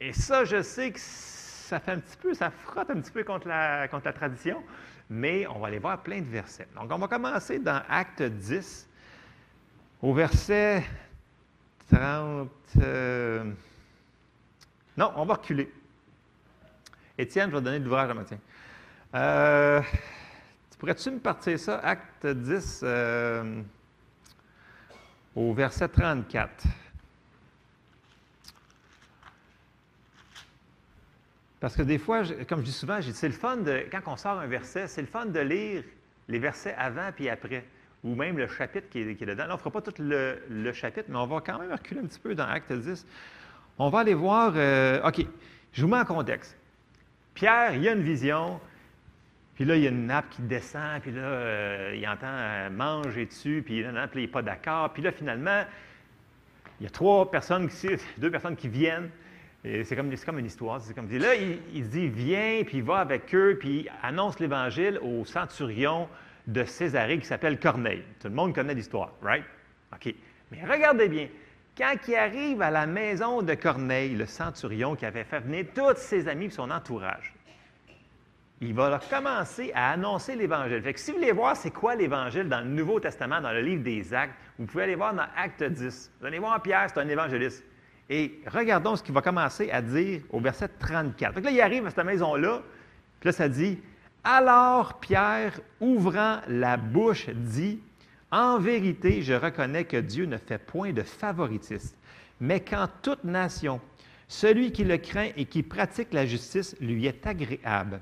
[0.03, 3.23] Et ça, je sais que ça fait un petit peu, ça frotte un petit peu
[3.23, 4.63] contre la, contre la tradition,
[5.11, 6.67] mais on va aller voir plein de versets.
[6.75, 8.89] Donc, on va commencer dans Acte 10,
[10.01, 10.83] au verset
[11.93, 12.49] 30.
[12.81, 13.51] euh,
[14.97, 15.71] Non, on va reculer.
[17.15, 18.37] Étienne, je vais donner l'ouvrage à matin.
[19.13, 19.81] Euh,
[20.71, 23.61] tu pourrais-tu me partir ça, Acte 10, euh,
[25.35, 26.65] au verset 34?
[31.61, 34.39] Parce que des fois, comme je dis souvent, c'est le fun de, quand on sort
[34.39, 35.83] un verset, c'est le fun de lire
[36.27, 37.63] les versets avant puis après,
[38.03, 39.45] ou même le chapitre qui est, dedans.
[39.45, 42.07] Là, on ne fera pas tout le, chapitre, mais on va quand même reculer un
[42.07, 43.05] petit peu dans Acte 10.
[43.77, 45.23] On va aller voir, euh, OK,
[45.71, 46.57] je vous mets en contexte.
[47.35, 48.59] Pierre, il a une vision,
[49.53, 52.69] puis là, il y a une nappe qui descend, puis là, euh, il entend euh,
[52.71, 54.91] puis là, puis là, il n'est pas d'accord.
[54.93, 55.63] Puis là, finalement,
[56.79, 57.87] il y a trois personnes, qui,
[58.17, 59.11] deux personnes qui viennent.
[59.63, 60.79] C'est comme, une histoire.
[60.79, 66.07] Là, il, il dit, viens, puis va avec eux, puis annonce l'Évangile au centurion
[66.47, 68.03] de Césarée qui s'appelle Corneille.
[68.19, 69.45] Tout le monde connaît l'histoire, right?
[69.93, 70.13] OK.
[70.51, 71.27] Mais regardez bien.
[71.77, 75.95] Quand il arrive à la maison de Corneille, le centurion qui avait fait venir tous
[75.97, 77.33] ses amis et son entourage,
[78.59, 80.81] il va leur commencer à annoncer l'Évangile.
[80.81, 83.61] Fait que si vous voulez voir c'est quoi l'Évangile dans le Nouveau Testament, dans le
[83.61, 86.11] livre des Actes, vous pouvez aller voir dans Acte 10.
[86.19, 87.63] Vous allez voir Pierre, c'est un évangéliste.
[88.09, 91.33] Et regardons ce qu'il va commencer à dire au verset 34.
[91.33, 92.61] Fait que là, il arrive à cette maison-là,
[93.19, 93.79] puis là, ça dit
[94.23, 97.79] Alors Pierre, ouvrant la bouche, dit
[98.31, 101.95] En vérité, je reconnais que Dieu ne fait point de favoritisme,
[102.39, 103.79] mais qu'en toute nation,
[104.27, 108.01] celui qui le craint et qui pratique la justice lui est agréable.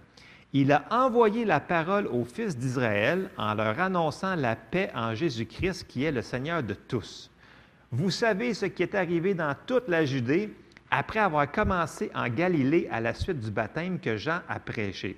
[0.53, 5.85] Il a envoyé la parole aux fils d'Israël en leur annonçant la paix en Jésus-Christ
[5.87, 7.29] qui est le Seigneur de tous.
[7.91, 10.53] Vous savez ce qui est arrivé dans toute la Judée
[10.91, 15.17] après avoir commencé en Galilée à la suite du baptême que Jean a prêché.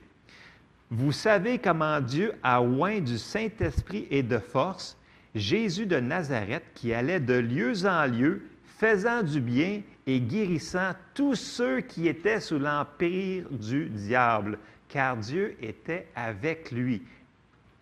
[0.90, 4.98] Vous savez comment Dieu a oint du Saint-Esprit et de force
[5.36, 8.44] Jésus de Nazareth qui allait de lieu en lieu,
[8.78, 14.58] faisant du bien et guérissant tous ceux qui étaient sous l'empire du diable,
[14.88, 17.02] car Dieu était avec lui.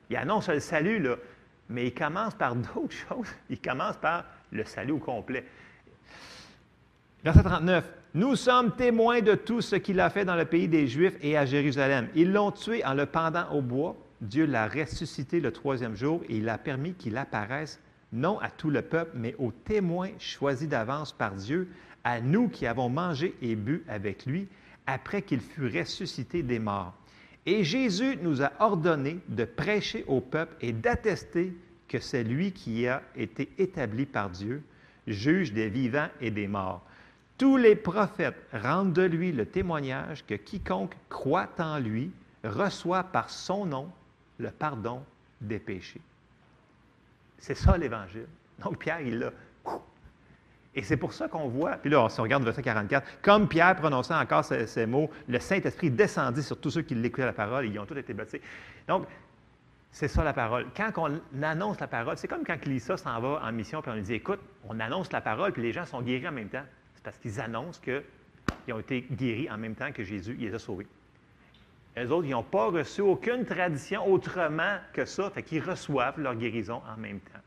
[0.10, 1.16] Il annonce le salut, là,
[1.70, 3.30] mais il commence par d'autres choses.
[3.50, 5.46] Il commence par le salut au complet.
[7.24, 7.86] Verset 39.
[8.16, 11.38] Nous sommes témoins de tout ce qu'il a fait dans le pays des Juifs et
[11.38, 12.08] à Jérusalem.
[12.16, 13.96] Ils l'ont tué en le pendant au bois.
[14.22, 17.80] Dieu l'a ressuscité le troisième jour et il a permis qu'il apparaisse
[18.12, 21.70] non à tout le peuple, mais aux témoins choisis d'avance par Dieu,
[22.04, 24.48] à nous qui avons mangé et bu avec lui
[24.88, 26.94] après qu'il fut ressuscité des morts.
[27.46, 31.54] Et Jésus nous a ordonné de prêcher au peuple et d'attester
[31.90, 34.64] que c'est lui qui a été établi par Dieu,
[35.08, 36.82] juge des vivants et des morts.
[37.38, 42.12] Tous les prophètes rendent de lui le témoignage que quiconque croit en lui
[42.44, 43.90] reçoit par son nom
[44.38, 45.02] le pardon
[45.42, 46.02] des péchés.
[47.38, 48.28] C'est ça l'Évangile.
[48.64, 49.32] Donc Pierre, il l'a.
[50.76, 53.48] Et c'est pour ça qu'on voit, puis là, si on regarde le verset 44, comme
[53.48, 57.34] Pierre prononçait encore ces, ces mots, le Saint-Esprit descendit sur tous ceux qui l'écoutaient la
[57.34, 58.42] parole et ils ont tous été baptisés.
[58.88, 59.08] Donc,
[59.92, 60.68] c'est ça la parole.
[60.76, 63.96] Quand on annonce la parole, c'est comme quand Lisa s'en va en mission puis on
[63.96, 66.66] lui dit Écoute, on annonce la parole puis les gens sont guéris en même temps.
[66.96, 70.54] C'est parce qu'ils annoncent qu'ils ont été guéris en même temps que Jésus il les
[70.54, 70.88] a sauvés.
[71.96, 76.36] Les autres, ils n'ont pas reçu aucune tradition autrement que ça, fait qu'ils reçoivent leur
[76.36, 77.40] guérison en même temps.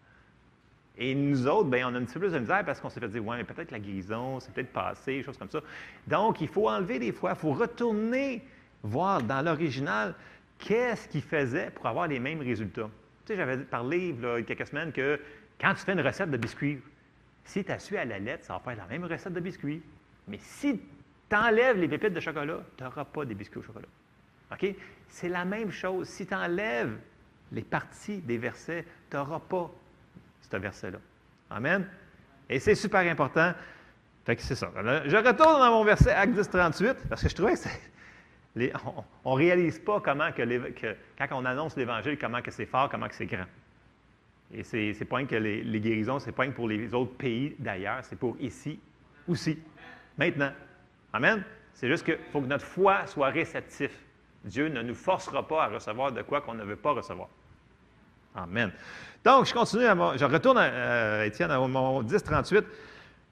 [0.98, 3.00] Et nous autres, bien, on a un petit peu plus de misère parce qu'on s'est
[3.00, 5.60] fait dire, ouais, mais peut-être la guérison, c'est peut-être passé, choses comme ça.
[6.06, 8.42] Donc, il faut enlever des fois, il faut retourner
[8.82, 10.14] voir dans l'original
[10.62, 12.88] qu'est-ce qu'il faisait pour avoir les mêmes résultats?
[13.24, 15.20] Tu sais, j'avais parlé il y a quelques semaines que
[15.60, 16.80] quand tu fais une recette de biscuits,
[17.44, 19.82] Si tu as su à la lettre, ça va faire la même recette de biscuits.
[20.28, 20.80] Mais si
[21.28, 23.88] tu enlèves les pépites de chocolat, tu n'auras pas des biscuits au chocolat.
[24.52, 24.74] OK?
[25.08, 26.08] C'est la même chose.
[26.08, 26.96] Si tu enlèves
[27.50, 29.70] les parties des versets, tu n'auras pas
[30.40, 30.98] ce verset-là.
[31.50, 31.86] Amen?
[32.48, 33.52] Et c'est super important.
[34.24, 34.70] Fait que c'est ça.
[35.06, 37.68] Je retourne dans mon verset Acte 10, 38, parce que je trouvais que
[39.24, 43.08] on ne réalise pas comment que, quand on annonce l'Évangile, comment que c'est fort, comment
[43.08, 43.46] que c'est grand.
[44.52, 48.00] Et c'est n'est pas que les, les guérisons, c'est pas pour les autres pays d'ailleurs,
[48.02, 48.78] c'est pour ici
[49.26, 49.58] aussi,
[50.18, 50.52] maintenant.
[51.12, 51.42] Amen?
[51.74, 53.92] C'est juste qu'il faut que notre foi soit réceptive.
[54.44, 57.28] Dieu ne nous forcera pas à recevoir de quoi qu'on ne veut pas recevoir.
[58.34, 58.72] Amen.
[59.24, 62.64] Donc, je continue, je retourne à euh, Étienne, à mon 10, 38.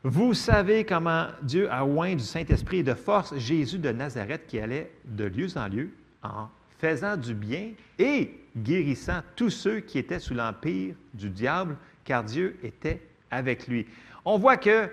[0.02, 4.58] Vous savez comment Dieu a oint du Saint-Esprit et de force Jésus de Nazareth qui
[4.58, 5.90] allait de lieu en lieu
[6.22, 6.48] en
[6.78, 12.58] faisant du bien et guérissant tous ceux qui étaient sous l'empire du diable, car Dieu
[12.62, 13.86] était avec lui.
[14.24, 14.88] On voit que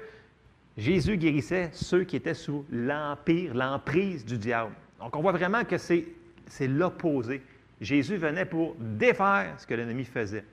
[0.78, 4.74] Jésus guérissait ceux qui étaient sous l'empire, l'emprise du diable.
[5.00, 6.06] Donc, on voit vraiment que c'est,
[6.60, 7.42] l'opposé.
[7.80, 10.44] Jésus venait pour défaire ce que l'ennemi faisait.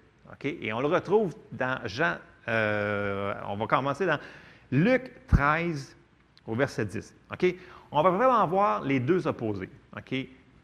[0.45, 4.19] Et on le retrouve dans Jean, euh, on va commencer dans
[4.71, 5.97] Luc 13
[6.47, 7.15] au verset 10.
[7.91, 9.71] On va vraiment voir les deux opposés.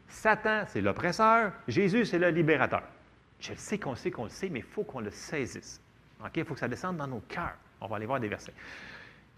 [0.07, 2.83] Satan, c'est l'oppresseur, Jésus, c'est le libérateur.
[3.39, 5.79] Je sais qu'on sait qu'on le sait, mais il faut qu'on le saisisse.
[6.35, 7.55] Il faut que ça descende dans nos cœurs.
[7.79, 8.53] On va aller voir des versets.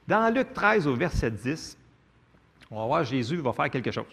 [0.08, 1.78] Dans Luc 13 au verset 10,
[2.72, 4.06] on va voir Jésus va faire quelque chose.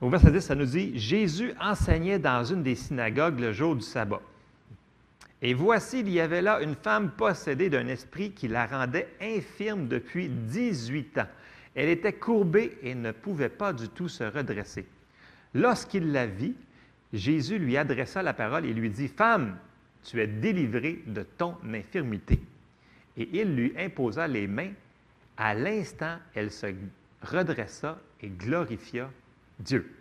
[0.00, 3.82] Au verset 10, ça nous dit Jésus enseignait dans une des synagogues le jour du
[3.82, 4.20] sabbat.
[5.40, 9.86] Et voici, il y avait là une femme possédée d'un esprit qui la rendait infirme
[9.86, 11.28] depuis 18 ans.
[11.74, 14.84] Elle était courbée et ne pouvait pas du tout se redresser.
[15.54, 16.54] Lorsqu'il la vit,
[17.12, 19.56] Jésus lui adressa la parole et lui dit, Femme,
[20.02, 22.40] tu es délivrée de ton infirmité.
[23.16, 24.72] Et il lui imposa les mains.
[25.36, 26.66] À l'instant, elle se
[27.22, 29.08] redressa et glorifia
[29.60, 29.94] Dieu.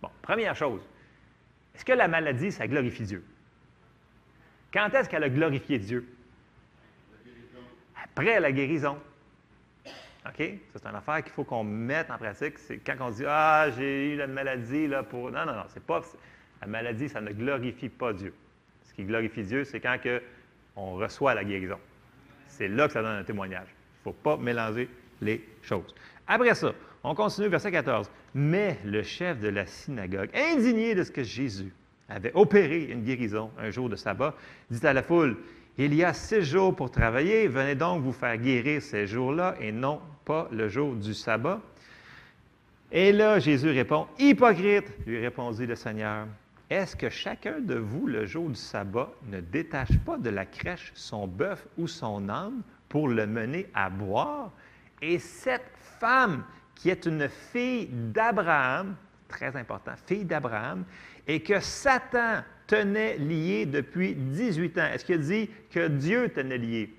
[0.00, 0.80] Bon, première chose,
[1.74, 3.22] est-ce que la maladie, ça glorifie Dieu?
[4.72, 6.06] Quand est-ce qu'elle a glorifié Dieu?
[8.04, 8.98] Après la guérison.
[10.26, 10.36] OK?
[10.36, 12.58] C'est une affaire qu'il faut qu'on mette en pratique.
[12.58, 15.30] C'est quand on dit Ah, j'ai eu la maladie là pour.
[15.30, 16.02] Non, non, non, c'est pas.
[16.60, 18.34] La maladie, ça ne glorifie pas Dieu.
[18.84, 19.96] Ce qui glorifie Dieu, c'est quand
[20.76, 21.78] on reçoit la guérison.
[22.48, 23.68] C'est là que ça donne un témoignage.
[23.68, 24.88] Il ne faut pas mélanger
[25.22, 25.94] les choses.
[26.26, 28.10] Après ça, on continue, verset 14.
[28.34, 31.72] Mais le chef de la synagogue, indigné de ce que Jésus
[32.10, 34.34] avait opéré une guérison un jour de sabbat,
[34.70, 35.36] dit à la foule,
[35.78, 39.72] il y a six jours pour travailler, venez donc vous faire guérir ces jours-là et
[39.72, 41.60] non pas le jour du sabbat.
[42.92, 46.26] Et là, Jésus répond, Hypocrite, lui répondit le Seigneur,
[46.68, 50.92] est-ce que chacun de vous, le jour du sabbat, ne détache pas de la crèche
[50.94, 54.52] son bœuf ou son âne pour le mener à boire?
[55.00, 56.44] Et cette femme,
[56.74, 58.96] qui est une fille d'Abraham,
[59.28, 60.84] très important, fille d'Abraham,
[61.30, 64.86] et que Satan tenait lié depuis 18 ans.
[64.92, 66.92] Est-ce qu'il dit que Dieu tenait lié?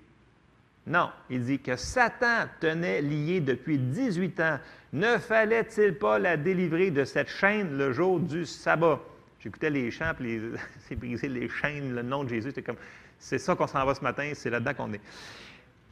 [0.88, 4.60] Non, il dit que Satan tenait lié depuis 18 ans.
[4.94, 9.02] Ne fallait-il pas la délivrer de cette chaîne le jour du sabbat?
[9.42, 10.40] J'écoutais les chants, puis
[10.88, 12.78] c'est brisé les chaînes, le nom de Jésus, c'est comme,
[13.20, 15.02] c'est ça qu'on s'en va ce matin, c'est là-dedans qu'on est.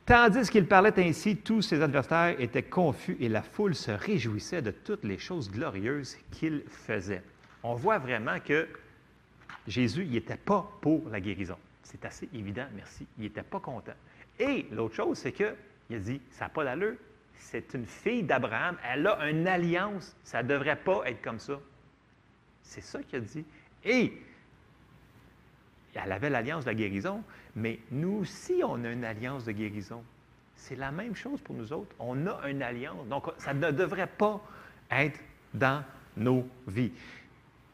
[0.05, 4.71] Tandis qu'il parlait ainsi, tous ses adversaires étaient confus et la foule se réjouissait de
[4.71, 7.21] toutes les choses glorieuses qu'il faisait.
[7.64, 8.68] On voit vraiment que
[9.68, 11.57] Jésus, il n'était pas pour la guérison.
[11.84, 13.05] C'est assez évident, merci.
[13.18, 13.93] Il n'était pas content.
[14.39, 16.95] Et l'autre chose, c'est qu'il a dit, ça n'a pas d'allure.
[17.38, 18.78] C'est une fille d'Abraham.
[18.84, 20.16] Elle a une alliance.
[20.24, 21.59] Ça ne devrait pas être comme ça.
[22.62, 23.46] C'est ça qu'il a dit.
[23.83, 24.13] Et
[25.96, 27.24] elle avait l'alliance de la guérison,
[27.55, 30.04] mais nous aussi, on a une alliance de guérison.
[30.55, 31.96] C'est la même chose pour nous autres.
[32.00, 33.08] On a une alliance.
[33.08, 34.42] Donc, ça ne devrait pas
[34.92, 35.20] être
[35.54, 35.83] dans
[36.16, 36.92] nos vies.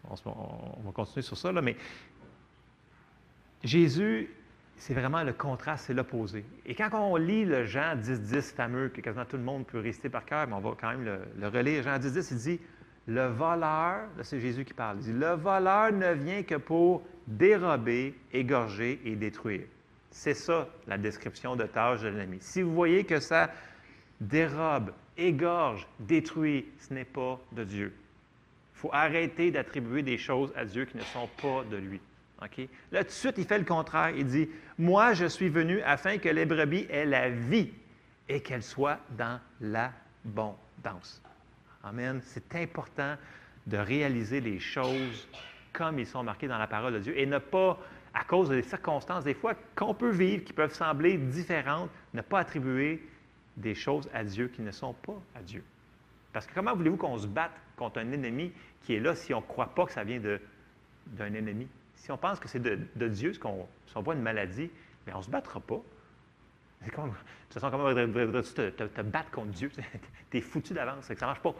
[0.10, 1.76] On, va continuer sur ça, là, mais
[3.64, 4.30] Jésus,
[4.78, 6.46] c'est vraiment le contraste, c'est l'opposé.
[6.66, 9.80] Et quand on lit le Jean 10, 10 fameux, que quasiment tout le monde peut
[9.80, 12.38] réciter par cœur, mais on va quand même le, le relire, Jean 10, 10, il
[12.38, 12.60] dit
[13.08, 17.04] Le voleur, là c'est Jésus qui parle, il dit Le voleur ne vient que pour
[17.28, 19.66] dérober, égorger et détruire.
[20.12, 22.38] C'est ça la description de tâche de l'ennemi.
[22.40, 23.50] Si vous voyez que ça
[24.22, 27.94] dérobe, égorge, détruit, ce n'est pas de Dieu.
[28.76, 32.02] Il faut arrêter d'attribuer des choses à Dieu qui ne sont pas de lui.
[32.92, 34.12] Là, tout de suite, il fait le contraire.
[34.12, 37.72] Il dit Moi, je suis venu afin que les brebis aient la vie
[38.28, 41.22] et qu'elles soient dans l'abondance.
[41.84, 42.20] Amen.
[42.24, 43.16] C'est important
[43.66, 45.28] de réaliser les choses
[45.74, 47.80] comme ils sont marqués dans la parole de Dieu et ne pas
[48.14, 52.40] à cause des circonstances, des fois, qu'on peut vivre, qui peuvent sembler différentes, ne pas
[52.40, 53.06] attribuer
[53.58, 55.64] des choses à Dieu qui ne sont pas à Dieu.
[56.36, 58.52] Parce que comment voulez-vous qu'on se batte contre un ennemi
[58.82, 61.66] qui est là si on ne croit pas que ça vient d'un ennemi?
[61.96, 64.70] Si on pense que c'est de, Dieu, si on voit une maladie,
[65.08, 65.82] mais on ne se battra pas.
[66.82, 67.14] De toute
[67.54, 69.72] façon, comment voudrais-tu te, battre contre Dieu?
[70.30, 71.56] tu es foutu d'avance, ça ne marche pas.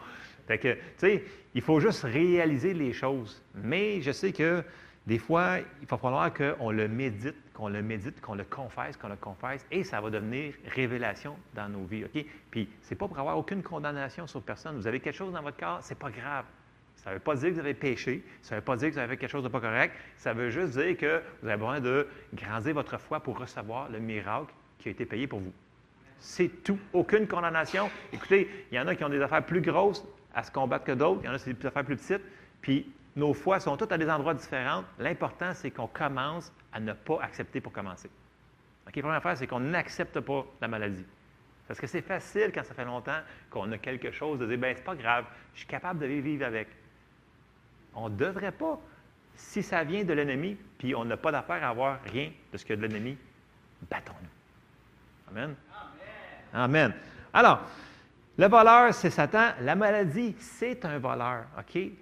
[0.46, 1.24] Fait que, tu sais,
[1.54, 3.42] il faut juste réaliser les choses.
[3.54, 4.62] Mais je sais que
[5.06, 9.08] des fois, il va falloir qu'on le médite, qu'on le médite, qu'on le confesse, qu'on
[9.08, 12.04] le confesse, et ça va devenir révélation dans nos vies.
[12.50, 14.76] Puis, ce n'est pas pour avoir aucune condamnation sur personne.
[14.76, 16.44] Vous avez quelque chose dans votre corps, ce n'est pas grave.
[16.96, 18.94] Ça ne veut pas dire que vous avez péché, ça ne veut pas dire que
[18.94, 21.56] vous avez fait quelque chose de pas correct, ça veut juste dire que vous avez
[21.56, 25.52] besoin de grandir votre foi pour recevoir le miracle qui a été payé pour vous.
[26.18, 26.78] C'est tout.
[26.92, 27.90] Aucune condamnation.
[28.12, 30.04] Écoutez, il y en a qui ont des affaires plus grosses
[30.34, 32.22] à se combattre que d'autres, il y en a qui ont des affaires plus petites,
[32.60, 34.84] puis nos foi sont toutes à des endroits différents.
[34.98, 38.10] L'important, c'est qu'on commence à ne pas accepter pour commencer.
[38.84, 41.04] La première affaire, c'est qu'on n'accepte pas la maladie.
[41.66, 43.18] Parce que c'est facile quand ça fait longtemps
[43.50, 45.24] qu'on a quelque chose de dire, ben c'est pas grave,
[45.54, 46.68] je suis capable de vivre avec.
[47.94, 48.78] On ne devrait pas.
[49.34, 52.64] Si ça vient de l'ennemi, puis on n'a pas d'affaire à avoir rien de ce
[52.64, 53.18] que de l'ennemi,
[53.90, 55.30] battons-nous.
[55.30, 55.54] Amen.
[56.54, 56.94] Amen.
[57.34, 57.62] Alors,
[58.38, 59.52] le voleur, c'est Satan.
[59.62, 61.46] La maladie, c'est un voleur.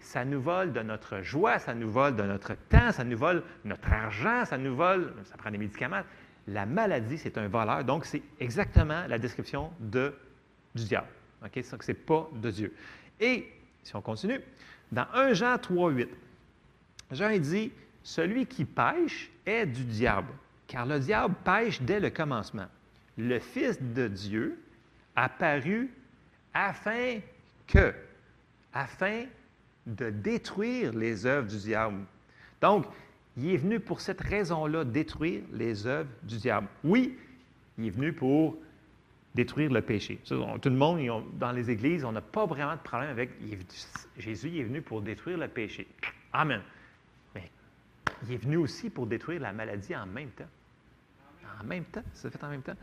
[0.01, 3.45] Ça nous vole de notre joie, ça nous vole de notre temps, ça nous vole
[3.65, 6.03] notre argent, ça nous vole, ça prend des médicaments.
[6.49, 7.85] La maladie, c'est un voleur.
[7.85, 10.13] Donc, c'est exactement la description de,
[10.75, 11.07] du diable.
[11.45, 11.63] OK?
[11.63, 12.75] Ce n'est pas de Dieu.
[13.21, 13.49] Et,
[13.85, 14.41] si on continue,
[14.91, 16.09] dans 1 Jean 3, 8,
[17.13, 17.71] Jean dit
[18.03, 20.33] Celui qui pêche est du diable,
[20.67, 22.67] car le diable pêche dès le commencement.
[23.17, 24.61] Le Fils de Dieu
[25.15, 25.91] apparu
[26.55, 27.19] afin
[27.67, 27.93] que,
[28.73, 29.25] afin
[29.87, 32.05] de détruire les œuvres du diable.
[32.63, 32.87] Donc,
[33.37, 36.69] il est venu pour cette raison-là, détruire les œuvres du diable.
[36.85, 37.19] Oui,
[37.77, 38.57] il est venu pour
[39.35, 40.21] détruire le péché.
[40.25, 41.01] tout le monde,
[41.39, 43.31] dans les églises, on n'a pas vraiment de problème avec
[44.17, 45.89] Jésus, il est venu pour détruire le péché.
[46.33, 46.63] Amen.
[47.35, 47.51] Mais
[48.23, 50.45] il est venu aussi pour détruire la maladie en même temps.
[51.61, 52.77] En même temps, ça fait en même temps.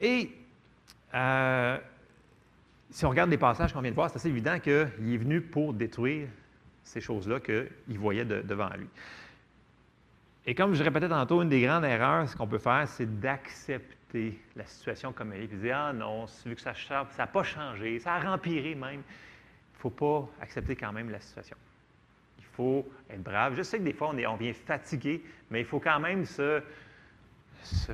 [0.00, 0.32] Et
[1.14, 1.78] euh,
[2.90, 5.40] si on regarde les passages qu'on vient de voir, c'est assez évident qu'il est venu
[5.40, 6.28] pour détruire
[6.82, 8.88] ces choses-là qu'il voyait devant lui.
[10.46, 14.40] Et comme je répétais tantôt, une des grandes erreurs, ce qu'on peut faire, c'est d'accepter
[14.56, 16.72] la situation comme elle est, puis dire Ah non, vu que ça
[17.18, 19.02] n'a pas changé, ça a empiré même.
[19.02, 21.56] Il ne faut pas accepter quand même la situation.
[22.38, 23.54] Il faut être brave.
[23.56, 26.24] Je sais que des fois, on, est, on vient fatigué, mais il faut quand même
[26.24, 26.60] se,
[27.62, 27.92] se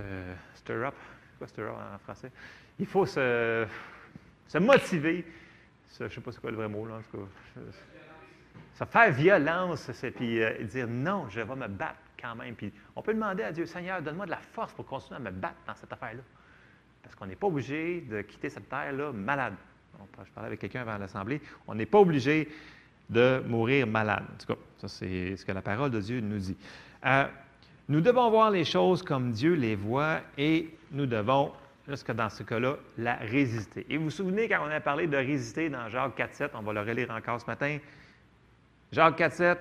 [0.54, 0.94] stir up.
[1.38, 2.30] Quoi stir up en français?
[2.78, 3.66] Il faut se
[4.48, 5.24] se motiver,
[5.98, 7.60] je ne sais pas c'est quoi le vrai mot, là, en tout cas.
[8.74, 12.54] Se faire violence, puis euh, dire non, je vais me battre quand même.
[12.54, 15.30] Puis on peut demander à Dieu, Seigneur, donne-moi de la force pour continuer à me
[15.30, 16.22] battre dans cette affaire-là.
[17.02, 19.54] Parce qu'on n'est pas obligé de quitter cette terre-là malade.
[20.24, 21.40] je parlais avec quelqu'un avant l'Assemblée.
[21.66, 22.48] On n'est pas obligé
[23.08, 24.24] de mourir malade.
[24.34, 26.56] En tout cas, ça, c'est ce que la parole de Dieu nous dit.
[27.04, 27.26] Euh,
[27.88, 31.52] nous devons voir les choses comme Dieu les voit et nous devons
[31.88, 33.86] jusque dans ce cas-là, la résister.
[33.88, 36.72] Et vous vous souvenez quand on a parlé de résister dans Jacques 4.7, on va
[36.72, 37.78] le relire encore ce matin.
[38.92, 39.58] Jacques 4.7,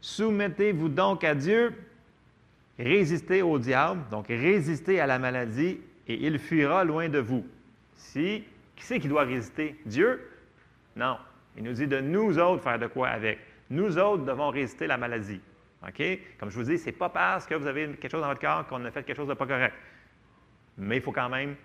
[0.00, 1.72] soumettez-vous donc à Dieu,
[2.78, 7.46] résistez au diable, donc résistez à la maladie, et il fuira loin de vous.
[7.94, 8.44] Si,
[8.74, 9.76] qui c'est qui doit résister?
[9.84, 10.20] Dieu?
[10.96, 11.18] Non.
[11.56, 13.38] Il nous dit de nous autres faire de quoi avec.
[13.70, 15.40] Nous autres devons résister à la maladie.
[15.86, 16.02] OK?
[16.38, 18.40] Comme je vous dis, ce n'est pas parce que vous avez quelque chose dans votre
[18.40, 19.74] corps qu'on a fait quelque chose de pas correct.
[20.78, 21.56] Mais il faut quand même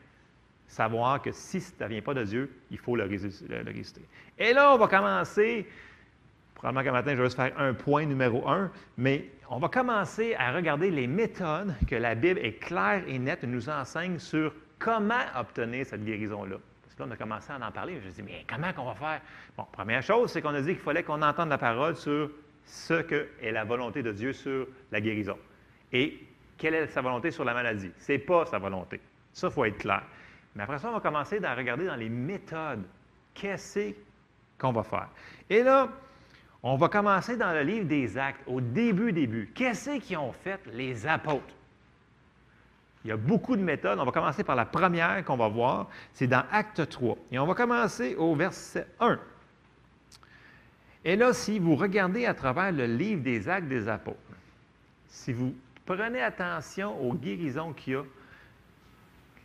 [0.68, 4.02] savoir que si ça ne vient pas de Dieu, il faut le résister.
[4.38, 5.68] Et là, on va commencer,
[6.56, 10.35] probablement qu'un matin, je vais juste faire un point numéro un, mais on va commencer
[10.35, 15.23] à regarder les méthodes que la Bible est claire et nette, nous enseigne sur comment
[15.35, 16.57] obtenir cette guérison-là.
[16.84, 17.99] Parce que là, on a commencé à en parler.
[18.02, 19.22] Je me dis, mais comment qu'on va faire?
[19.57, 22.31] Bon, première chose, c'est qu'on a dit qu'il fallait qu'on entende la parole sur
[22.65, 25.38] ce que est la volonté de Dieu sur la guérison.
[25.91, 26.19] Et
[26.57, 27.91] quelle est sa volonté sur la maladie?
[27.99, 28.99] Ce n'est pas sa volonté.
[29.31, 30.03] Ça, il faut être clair.
[30.56, 32.84] Mais après ça, on va commencer à regarder dans les méthodes.
[33.34, 33.94] Qu'est-ce
[34.60, 35.10] qu'on va faire?
[35.50, 35.90] Et là,
[36.62, 39.52] on va commencer dans le livre des Actes, au début, début.
[39.54, 41.56] Qu'est-ce qu'ils ont fait les apôtres?
[43.04, 44.00] Il y a beaucoup de méthodes.
[44.00, 45.90] On va commencer par la première qu'on va voir.
[46.14, 47.18] C'est dans Acte 3.
[47.32, 49.20] Et on va commencer au verset 1.
[51.04, 54.18] Et là, si vous regardez à travers le livre des Actes des apôtres,
[55.10, 55.54] si vous
[55.86, 58.04] prenez attention aux guérisons qu'il y a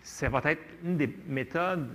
[0.08, 1.86] ça va être une des méthodes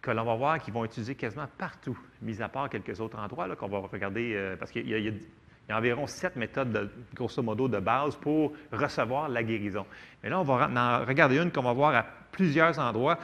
[0.00, 3.54] que l'on va voir qu'ils vont utiliser quasiment partout, mis à part quelques autres endroits
[3.56, 5.08] qu'on va regarder, euh, parce qu'il y,
[5.72, 9.84] a environ sept méthodes, de, grosso modo, de base pour recevoir la guérison.
[10.22, 13.18] Mais là, on va regarder une qu'on va voir à plusieurs endroits.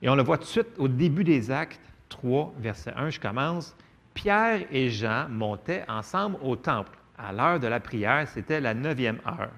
[0.00, 1.80] Et on le voit tout de suite au début des Actes
[2.10, 3.10] 3, verset 1.
[3.10, 3.74] Je commence.
[4.12, 6.96] Pierre et Jean montaient ensemble au temple.
[7.18, 9.50] À l'heure de la prière, c'était la neuvième heure.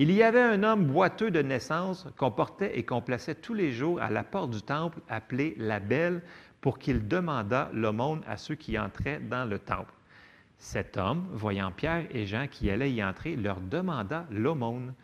[0.00, 3.70] Il y avait un homme boiteux de naissance qu'on portait et qu'on plaçait tous les
[3.70, 6.22] jours à la porte du temple, appelé la Belle,
[6.62, 9.92] pour qu'il demandât l'aumône à ceux qui entraient dans le temple.
[10.56, 14.94] Cet homme, voyant Pierre et Jean qui allaient y entrer, leur demanda l'aumône.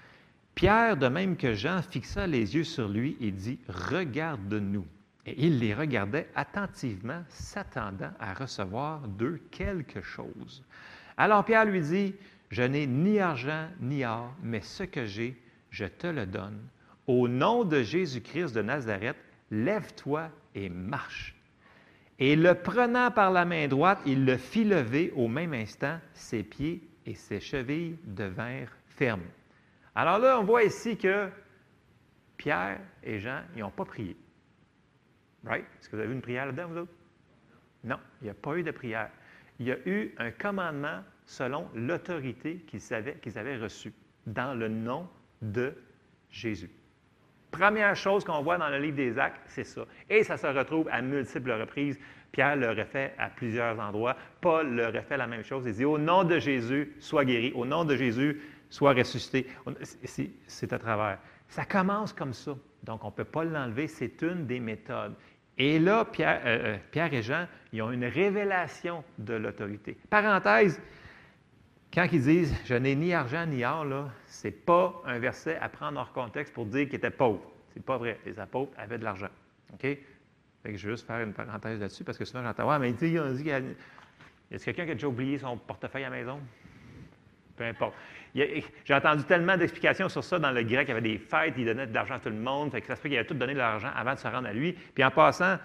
[0.55, 4.87] Pierre, de même que Jean, fixa les yeux sur lui et dit, Regarde-nous.
[5.27, 10.65] Et il les regardait attentivement, s'attendant à recevoir d'eux quelque chose.
[11.19, 12.15] Alors Pierre lui dit,
[12.51, 15.41] Je n'ai ni argent ni or, mais ce que j'ai,
[15.71, 16.61] je te le donne.
[17.07, 19.17] Au nom de Jésus-Christ de Nazareth,
[19.51, 21.35] lève-toi et marche.
[22.19, 26.43] Et le prenant par la main droite, il le fit lever au même instant, ses
[26.43, 29.27] pieds et ses chevilles devinrent fermes.
[29.95, 31.29] Alors là, on voit ici que
[32.37, 34.17] Pierre et Jean, ils n'ont pas prié.
[35.45, 35.65] Right?
[35.79, 36.93] Est-ce que vous avez vu une prière là-dedans, vous autres?
[37.85, 39.11] Non, il n'y a pas eu de prière.
[39.59, 43.93] Il y a eu un commandement selon l'autorité qu'ils avaient, reçue
[44.27, 45.09] dans le nom
[45.43, 45.75] de
[46.31, 46.71] Jésus.
[47.51, 49.85] Première chose qu'on voit dans le livre des Actes, c'est ça.
[50.09, 51.99] Et ça se retrouve à multiples reprises.
[52.33, 54.17] Pierre le refait à plusieurs endroits.
[54.41, 55.65] Paul le refait la même chose.
[55.67, 57.53] Il dit Au nom de Jésus, sois guéri.
[57.55, 59.47] Au nom de Jésus, sois ressuscité.
[60.47, 61.19] C'est à travers.
[61.49, 62.55] Ça commence comme ça.
[62.83, 63.87] Donc, on ne peut pas l'enlever.
[63.87, 65.15] C'est une des méthodes.
[65.59, 69.97] Et là, Pierre, euh, euh, Pierre, et Jean, ils ont une révélation de l'autorité.
[70.11, 70.81] Parenthèse,
[71.97, 73.87] quand ils disent Je n'ai ni argent ni or,
[74.27, 77.51] ce n'est pas un verset à prendre hors contexte pour dire qu'ils étaient pauvres.
[77.71, 78.21] Ce n'est pas vrai.
[78.27, 79.31] Les apôtres avaient de l'argent.
[79.73, 79.81] OK?
[79.81, 79.99] Fait
[80.73, 82.97] que je vais juste faire une parenthèse là-dessus parce que souvent j'entends Ouais, mais il
[82.97, 83.61] dit, on dit qu'il y a.
[84.51, 86.39] Y a quelqu'un qui a déjà oublié son portefeuille à la maison?
[87.57, 87.95] Peu importe.
[88.35, 90.87] J'ai entendu tellement d'explications sur ça dans le grec.
[90.87, 92.71] Il y avait des fêtes, il donnait de l'argent à tout le monde.
[92.73, 94.47] Fait que ça se fait qu'il avait tout donné de l'argent avant de se rendre
[94.47, 94.75] à lui.
[94.75, 95.57] Puis en passant,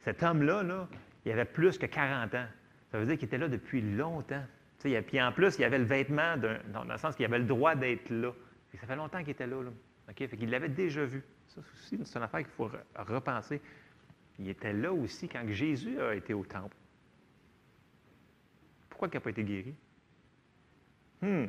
[0.00, 0.88] cet homme-là, là,
[1.26, 2.46] il avait plus que 40 ans.
[2.90, 4.42] Ça veut dire qu'il était là depuis longtemps.
[4.78, 8.10] Puis en plus, il avait le vêtement, dans, le sens qu'il avait le droit d'être
[8.10, 8.32] là.
[8.80, 9.62] ça fait longtemps qu'il était là.
[9.62, 9.70] là.
[10.14, 11.22] Fait qu'il l'avait déjà vu.
[11.48, 13.60] Ça aussi, c'est une affaire qu'il faut repenser.
[14.38, 16.76] Il était là aussi quand Jésus a été au temple.
[18.88, 19.74] Pourquoi il n'a pas été guéri?
[21.20, 21.46] Hmm.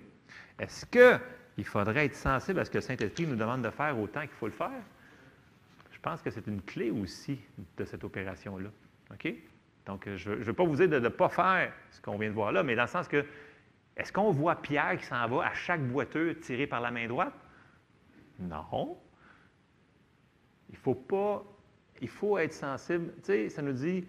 [0.58, 4.22] Est-ce qu'il faudrait être sensible à ce que le Saint-Esprit nous demande de faire autant
[4.22, 4.82] qu'il faut le faire?
[5.92, 7.40] Je pense que c'est une clé aussi
[7.78, 8.70] de cette opération-là.
[9.12, 9.34] OK?
[9.90, 12.36] Donc, je ne veux pas vous dire de ne pas faire ce qu'on vient de
[12.36, 13.26] voir là, mais dans le sens que,
[13.98, 17.34] est-ce qu'on voit Pierre qui s'en va à chaque boiteux tiré par la main droite?
[18.38, 19.00] Non.
[20.70, 21.44] Il faut pas,
[22.02, 23.12] il faut être sensible.
[23.16, 24.08] Tu sais, ça nous dit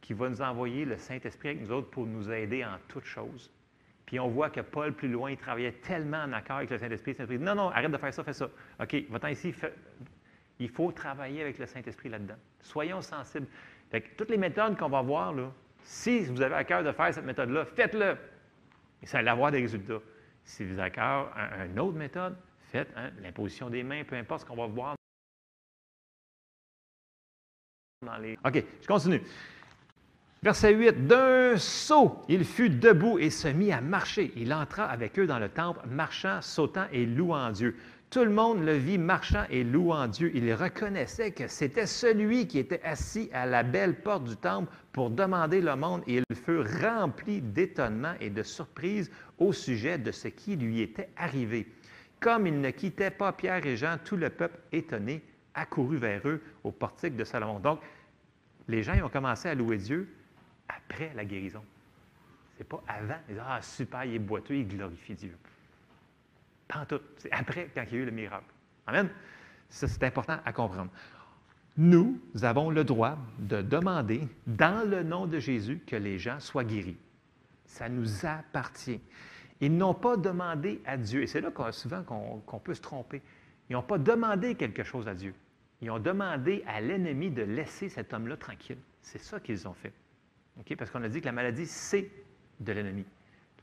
[0.00, 3.52] qu'il va nous envoyer le Saint-Esprit avec nous autres pour nous aider en toutes choses.
[4.06, 7.38] Puis on voit que Paul, plus loin, il travaillait tellement en accord avec le Saint-Esprit.
[7.38, 8.50] Non, non, arrête de faire ça, fais ça.
[8.80, 9.54] OK, va-t'en ici.
[10.58, 12.36] Il faut travailler avec le Saint-Esprit là-dedans.
[12.62, 13.46] Soyons sensibles.
[14.16, 15.50] Toutes les méthodes qu'on va voir, là,
[15.82, 18.16] si vous avez à cœur de faire cette méthode-là, faites-le.
[19.02, 20.00] Et ça va avoir des résultats.
[20.44, 21.34] Si vous avez à cœur
[21.66, 22.36] une autre méthode,
[22.70, 24.94] faites hein, l'imposition des mains, peu importe ce qu'on va voir.
[28.44, 29.22] OK, je continue.
[30.42, 34.30] Verset 8, d'un saut, il fut debout et se mit à marcher.
[34.36, 37.76] Il entra avec eux dans le temple, marchant, sautant et louant Dieu.
[38.14, 40.30] Tout le monde le vit marchant et louant Dieu.
[40.36, 45.10] Il reconnaissait que c'était celui qui était assis à la belle porte du temple pour
[45.10, 50.28] demander le monde et il fut rempli d'étonnement et de surprise au sujet de ce
[50.28, 51.66] qui lui était arrivé.
[52.20, 55.20] Comme il ne quittait pas Pierre et Jean, tout le peuple étonné
[55.52, 57.58] accourut vers eux au portique de Salomon.
[57.58, 57.80] Donc,
[58.68, 60.08] les gens ont commencé à louer Dieu
[60.68, 61.64] après la guérison.
[62.54, 63.18] Ce n'est pas avant.
[63.28, 65.36] Ils disent Ah, super, il est boiteux, il glorifie Dieu.
[66.68, 67.00] Pas tout.
[67.18, 68.46] C'est après, quand il y a eu le miracle.
[68.86, 69.08] Amen.
[69.68, 70.90] Ça, c'est important à comprendre.
[71.76, 76.64] Nous avons le droit de demander, dans le nom de Jésus, que les gens soient
[76.64, 76.96] guéris.
[77.64, 79.00] Ça nous appartient.
[79.60, 83.22] Ils n'ont pas demandé à Dieu, et c'est là souvent qu'on peut se tromper.
[83.68, 85.34] Ils n'ont pas demandé quelque chose à Dieu.
[85.80, 88.78] Ils ont demandé à l'ennemi de laisser cet homme-là tranquille.
[89.00, 89.92] C'est ça qu'ils ont fait.
[90.76, 92.08] Parce qu'on a dit que la maladie, c'est
[92.60, 93.04] de l'ennemi.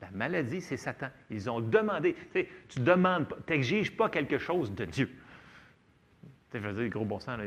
[0.02, 1.08] La maladie, c'est Satan.
[1.30, 2.16] Ils ont demandé.
[2.68, 5.08] Tu ne demandes pas, tu n'exiges pas quelque chose de Dieu.
[6.52, 7.38] Je veux dire, gros bon sens,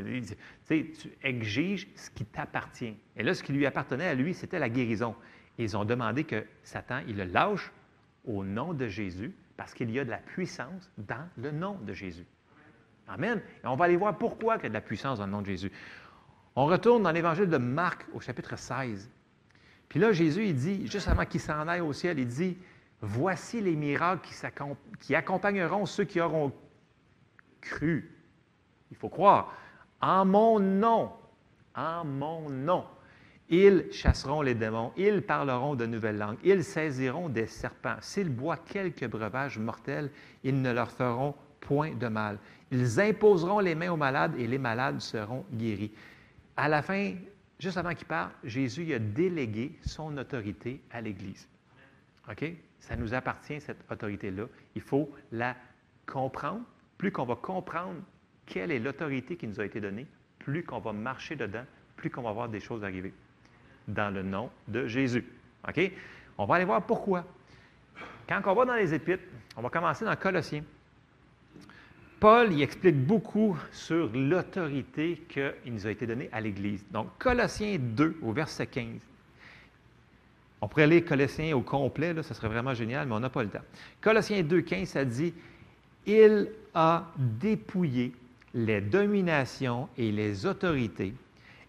[0.66, 2.96] tu exiges ce qui t'appartient.
[3.16, 5.14] Et là, ce qui lui appartenait à lui, c'était la guérison.
[5.58, 7.70] Ils ont demandé que Satan, il le lâche
[8.24, 11.92] au nom de Jésus, parce qu'il y a de la puissance dans le nom de
[11.92, 12.26] Jésus.
[13.06, 13.40] Amen.
[13.62, 15.42] Et on va aller voir pourquoi il y a de la puissance dans le nom
[15.42, 15.70] de Jésus.
[16.56, 19.10] On retourne dans l'évangile de Marc au chapitre 16.
[19.88, 22.56] Puis là, Jésus, il dit, juste avant qu'il s'en aille au ciel, il dit,
[23.00, 24.26] Voici les miracles
[25.00, 26.52] qui, accompagneront ceux qui auront
[27.60, 28.10] cru.
[28.90, 29.52] Il faut croire.
[30.00, 31.12] En mon nom,
[31.74, 32.84] en mon nom,
[33.48, 37.96] ils chasseront les démons, ils parleront de nouvelles langues, ils saisiront des serpents.
[38.00, 40.10] S'ils boivent quelques breuvages mortels,
[40.42, 42.38] ils ne leur feront point de mal.
[42.70, 45.92] Ils imposeront les mains aux malades et les malades seront guéris.
[46.56, 47.14] À la fin,
[47.58, 51.48] juste avant qu'il parte, Jésus a délégué son autorité à l'Église.
[52.30, 52.44] OK?
[52.80, 54.44] Ça nous appartient, cette autorité-là.
[54.74, 55.56] Il faut la
[56.06, 56.62] comprendre.
[56.98, 58.00] Plus qu'on va comprendre
[58.46, 60.06] quelle est l'autorité qui nous a été donnée,
[60.38, 61.64] plus qu'on va marcher dedans,
[61.96, 63.12] plus qu'on va voir des choses arriver.
[63.88, 65.24] Dans le nom de Jésus.
[65.68, 65.92] OK?
[66.38, 67.24] On va aller voir pourquoi.
[68.28, 69.22] Quand on va dans les Épîtres,
[69.56, 70.64] on va commencer dans Colossiens.
[72.26, 76.84] Paul y explique beaucoup sur l'autorité qui nous a été donnée à l'Église.
[76.90, 79.00] Donc, Colossiens 2, au verset 15.
[80.60, 83.44] On pourrait lire Colossiens au complet, là, ça serait vraiment génial, mais on n'a pas
[83.44, 83.62] le temps.
[84.00, 85.34] Colossiens 2, 15, ça dit
[86.04, 88.12] Il a dépouillé
[88.54, 91.14] les dominations et les autorités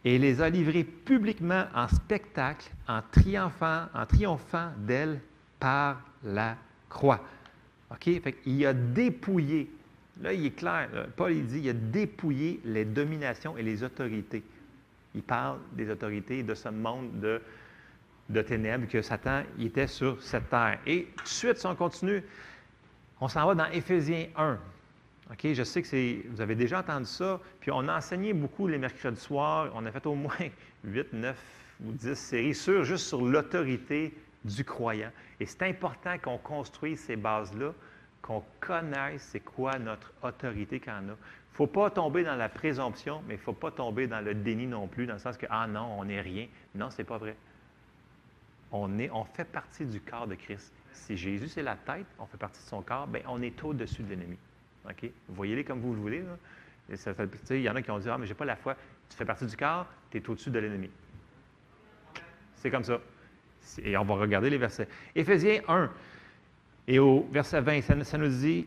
[0.04, 5.22] et les a livrées publiquement en spectacle, en triomphant, en triomphant d'elles
[5.60, 6.58] par la
[6.90, 7.22] croix.
[7.92, 8.10] OK?
[8.48, 9.70] Il a dépouillé.
[10.22, 10.90] Là, il est clair.
[11.16, 14.44] Paul, il dit, il a dépouillé les dominations et les autorités.
[15.14, 17.42] Il parle des autorités de ce monde de,
[18.30, 20.80] de ténèbres que Satan était sur cette terre.
[20.86, 22.24] Et tout de suite, si on continue,
[23.20, 24.60] on s'en va dans Éphésiens 1.
[25.32, 28.68] OK, je sais que c'est, vous avez déjà entendu ça, puis on a enseigné beaucoup
[28.68, 29.72] les mercredis soirs.
[29.76, 30.34] On a fait au moins
[30.84, 31.38] 8, 9
[31.86, 34.14] ou 10 séries sur, juste sur l'autorité
[34.46, 35.12] du croyant.
[35.40, 37.74] Et c'est important qu'on construise ces bases-là,
[38.22, 41.02] qu'on connaisse c'est quoi notre autorité qu'on a.
[41.02, 44.22] Il ne faut pas tomber dans la présomption, mais il ne faut pas tomber dans
[44.22, 46.48] le déni non plus, dans le sens que, ah non, on n'est rien.
[46.76, 47.36] Non, ce n'est pas vrai.
[48.72, 50.72] On, est, on fait partie du corps de Christ.
[50.94, 54.04] Si Jésus, c'est la tête, on fait partie de son corps, bien, on est au-dessus
[54.04, 54.38] de l'ennemi.
[54.90, 55.10] OK?
[55.30, 56.24] Voyez-les comme vous le voulez.
[56.90, 58.76] il y en a qui ont dit Ah, mais j'ai pas la foi.
[59.10, 60.90] Tu fais partie du corps, tu es au-dessus de l'ennemi.
[62.56, 63.00] C'est comme ça.
[63.84, 64.88] Et on va regarder les versets.
[65.16, 65.90] Éphésiens 1,
[66.88, 68.66] et au verset 20, ça, nous dit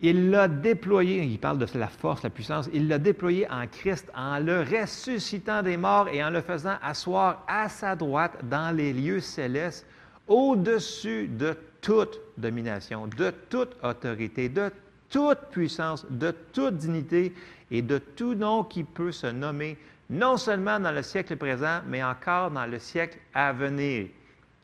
[0.00, 4.10] Il l'a déployé, il parle de la force, la puissance, il l'a déployé en Christ
[4.14, 8.92] en le ressuscitant des morts et en le faisant asseoir à sa droite dans les
[8.92, 9.86] lieux célestes,
[10.26, 14.70] au-dessus de toute domination, de toute autorité, de
[15.10, 17.34] toute puissance, de toute dignité
[17.70, 19.76] et de tout nom qui peut se nommer,
[20.08, 24.06] non seulement dans le siècle présent, mais encore dans le siècle à venir.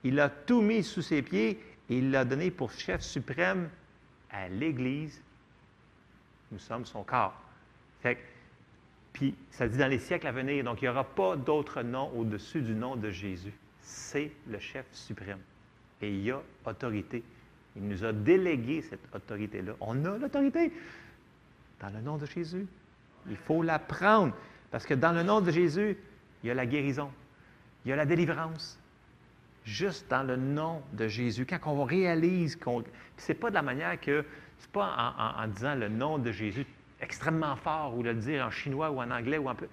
[0.04, 1.58] Il a tout mis sous ses pieds
[1.88, 3.70] il l'a donné pour chef suprême
[4.30, 5.20] à l'Église.
[6.52, 7.40] Nous sommes son corps.
[9.12, 12.10] Puis ça dit dans les siècles à venir, donc il n'y aura pas d'autre nom
[12.16, 13.52] au-dessus du nom de Jésus.
[13.80, 15.40] C'est le chef suprême.
[16.00, 17.24] Et il y a autorité.
[17.74, 19.72] Il nous a délégué cette autorité-là.
[19.80, 20.72] On a l'autorité
[21.80, 22.66] dans le nom de Jésus.
[23.28, 24.34] Il faut la prendre.
[24.70, 25.96] Parce que dans le nom de Jésus,
[26.42, 27.10] il y a la guérison,
[27.84, 28.78] il y a la délivrance.
[29.68, 31.44] Juste dans le nom de Jésus.
[31.44, 32.82] Quand on réalise qu'on.
[33.18, 34.24] Ce n'est pas de la manière que.
[34.58, 36.66] C'est pas en, disant le nom de Jésus
[37.00, 39.68] extrêmement fort ou le dire en chinois ou en anglais ou en peu.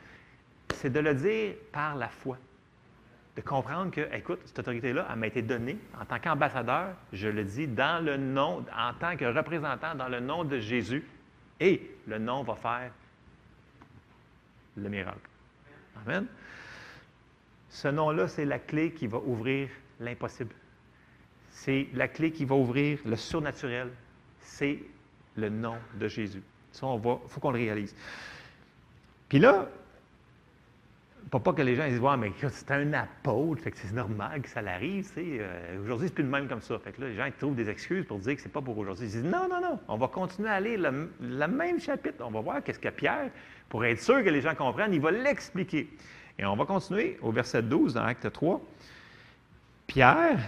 [0.73, 2.37] C'est de le dire par la foi.
[3.37, 7.45] De comprendre que, écoute, cette autorité-là, elle m'a été donnée en tant qu'ambassadeur, je le
[7.45, 11.07] dis dans le nom, en tant que représentant dans le nom de Jésus,
[11.59, 12.91] et le nom va faire
[14.75, 15.29] le miracle.
[16.05, 16.27] Amen.
[17.69, 19.69] Ce nom-là, c'est la clé qui va ouvrir
[19.99, 20.53] l'impossible.
[21.49, 23.89] C'est la clé qui va ouvrir le surnaturel.
[24.41, 24.79] C'est
[25.37, 26.43] le nom de Jésus.
[26.71, 27.95] Ça, on faut qu'on le réalise.
[29.29, 29.69] Puis là,
[31.31, 34.41] pas, pas que les gens disent Ouais, mais c'est un apôtre, fait que c'est normal
[34.41, 35.09] que ça l'arrive.
[35.17, 36.79] euh, aujourd'hui, c'est plus de même comme ça.
[36.99, 39.05] Les gens trouvent des excuses pour dire que c'est pas pour aujourd'hui.
[39.05, 42.23] Ils disent Non, non, non, on va continuer à lire le, le même chapitre.
[42.25, 43.31] On va voir qu'est-ce que Pierre,
[43.69, 45.89] pour être sûr que les gens comprennent, il va l'expliquer.
[46.37, 48.61] Et on va continuer au verset 12 dans Acte 3.
[49.87, 50.39] Pierre,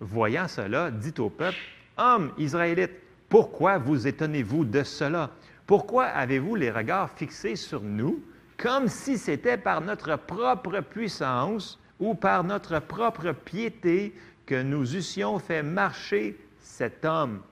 [0.00, 1.58] voyant cela, dit au peuple
[1.96, 2.98] Hommes israélites,
[3.28, 5.30] pourquoi vous étonnez-vous de cela?
[5.66, 8.22] Pourquoi avez-vous les regards fixés sur nous,
[8.56, 15.38] comme si c'était par notre propre puissance ou par notre propre piété que nous eussions
[15.38, 17.42] fait marcher cet homme?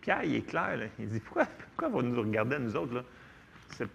[0.00, 0.78] Pierre, il est clair.
[0.98, 3.04] Il dit Pourquoi, pourquoi vous nous regardez, nous autres?
[3.70, 3.88] C'est,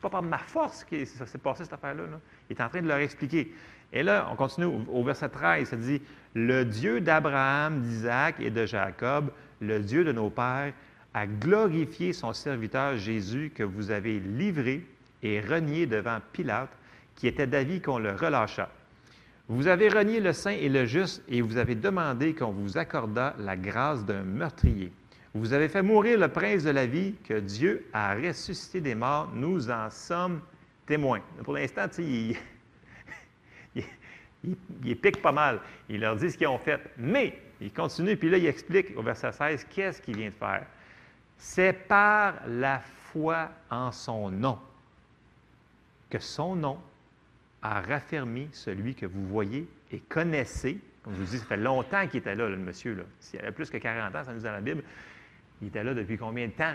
[0.00, 2.02] pas par ma force que ça s'est passé, cette affaire-là.
[2.02, 2.20] là.
[2.50, 3.54] Il est en train de leur expliquer.
[3.94, 5.68] Et là, on continue au, verset 13.
[5.68, 6.02] Ça dit
[6.34, 9.30] Le Dieu d'Abraham, d'Isaac et de Jacob,
[9.60, 10.72] le Dieu de nos pères,
[11.14, 14.84] a glorifié son serviteur Jésus que vous avez livré
[15.22, 16.70] et renié devant Pilate,
[17.14, 18.68] qui était d'avis qu'on le relâchât.
[19.48, 23.36] Vous avez renié le saint et le juste et vous avez demandé qu'on vous accordât
[23.38, 24.90] la grâce d'un meurtrier.
[25.34, 29.30] Vous avez fait mourir le prince de la vie que Dieu a ressuscité des morts.
[29.34, 30.40] Nous en sommes
[30.86, 31.20] témoins.
[31.44, 32.36] Pour l'instant, il,
[34.84, 35.60] il, pique pas mal.
[35.88, 36.80] Il leur dit ce qu'ils ont fait.
[36.96, 40.66] Mais il continue, puis là, il explique au verset 16 qu'est-ce qu'il vient de faire.
[41.36, 44.58] C'est par la foi en son nom
[46.10, 46.78] que son nom
[47.62, 50.78] a raffermi celui que vous voyez et connaissez.
[51.02, 53.04] Comme je vous dis, ça fait longtemps qu'il était là, le monsieur.
[53.18, 54.82] S'il y avait plus que 40 ans, ça nous dit dans la Bible,
[55.60, 56.74] il était là depuis combien de temps?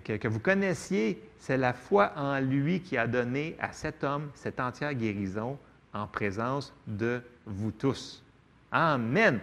[0.00, 4.58] que, vous connaissiez, c'est la foi en lui qui a donné à cet homme cette
[4.58, 5.58] entière guérison
[5.92, 8.22] en présence de vous tous.
[8.70, 9.40] Amen.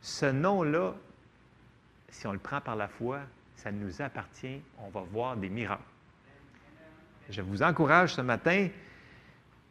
[0.00, 0.94] Ce nom-là,
[2.08, 3.20] si on le prend par la foi,
[3.56, 4.60] ça nous appartient.
[4.78, 5.82] On va voir des miracles.
[7.30, 8.68] Je vous encourage ce matin,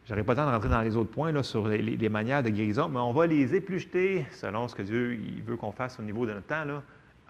[0.06, 2.44] je n'aurai pas le temps de rentrer dans les autres points là, sur les, manières
[2.44, 6.04] de guérison, mais on va les éplucher selon ce que Dieu veut qu'on fasse au
[6.04, 6.64] niveau de notre temps.
[6.64, 6.82] Là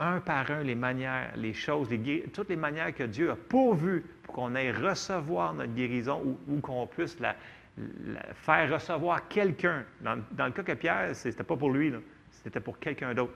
[0.01, 1.87] un par un les manières, les choses,
[2.33, 6.87] toutes les manières que Dieu a pourvues pour qu'on aille recevoir notre guérison ou, qu'on
[6.87, 7.35] puisse la,
[8.35, 9.85] faire recevoir quelqu'un.
[10.01, 10.15] Dans,
[10.45, 11.93] le cas que Pierre, ce n'était pas pour lui,
[12.43, 13.33] c'était pour quelqu'un d'autre.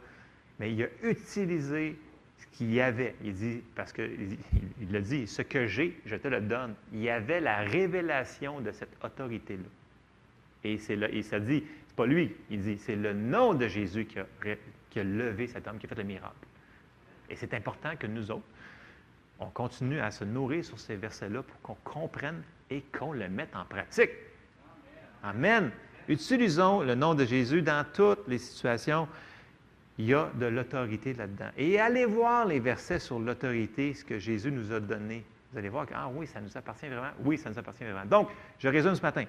[0.60, 1.98] Mais il a utilisé
[2.38, 3.16] ce qu'il y avait.
[3.24, 4.38] Il dit, parce qu'il
[4.80, 6.76] il, dit, ce que j'ai, je te le donne.
[6.94, 9.70] Il y avait la révélation de cette autorité-là.
[10.64, 13.68] Et c'est là, il s'est dit, c'est pas lui, il dit, c'est le nom de
[13.68, 14.26] Jésus qui a,
[14.90, 16.34] qui a levé cet homme, qui a fait le miracle.
[17.30, 18.46] Et c'est important que nous autres,
[19.40, 23.56] on continue à se nourrir sur ces versets-là pour qu'on comprenne et qu'on le mette
[23.56, 24.12] en pratique.
[25.24, 25.72] Amen.
[26.08, 29.08] Utilisons le nom de Jésus dans toutes les situations.
[29.98, 31.50] Il y a de l'autorité là-dedans.
[31.58, 35.24] Et allez voir les versets sur l'autorité, ce que Jésus nous a donné.
[35.52, 37.12] Vous allez voir que, ah oui, ça nous appartient vraiment.
[37.24, 38.06] Oui, ça nous appartient vraiment.
[38.06, 38.30] Donc,
[38.60, 39.26] je résume ce matin.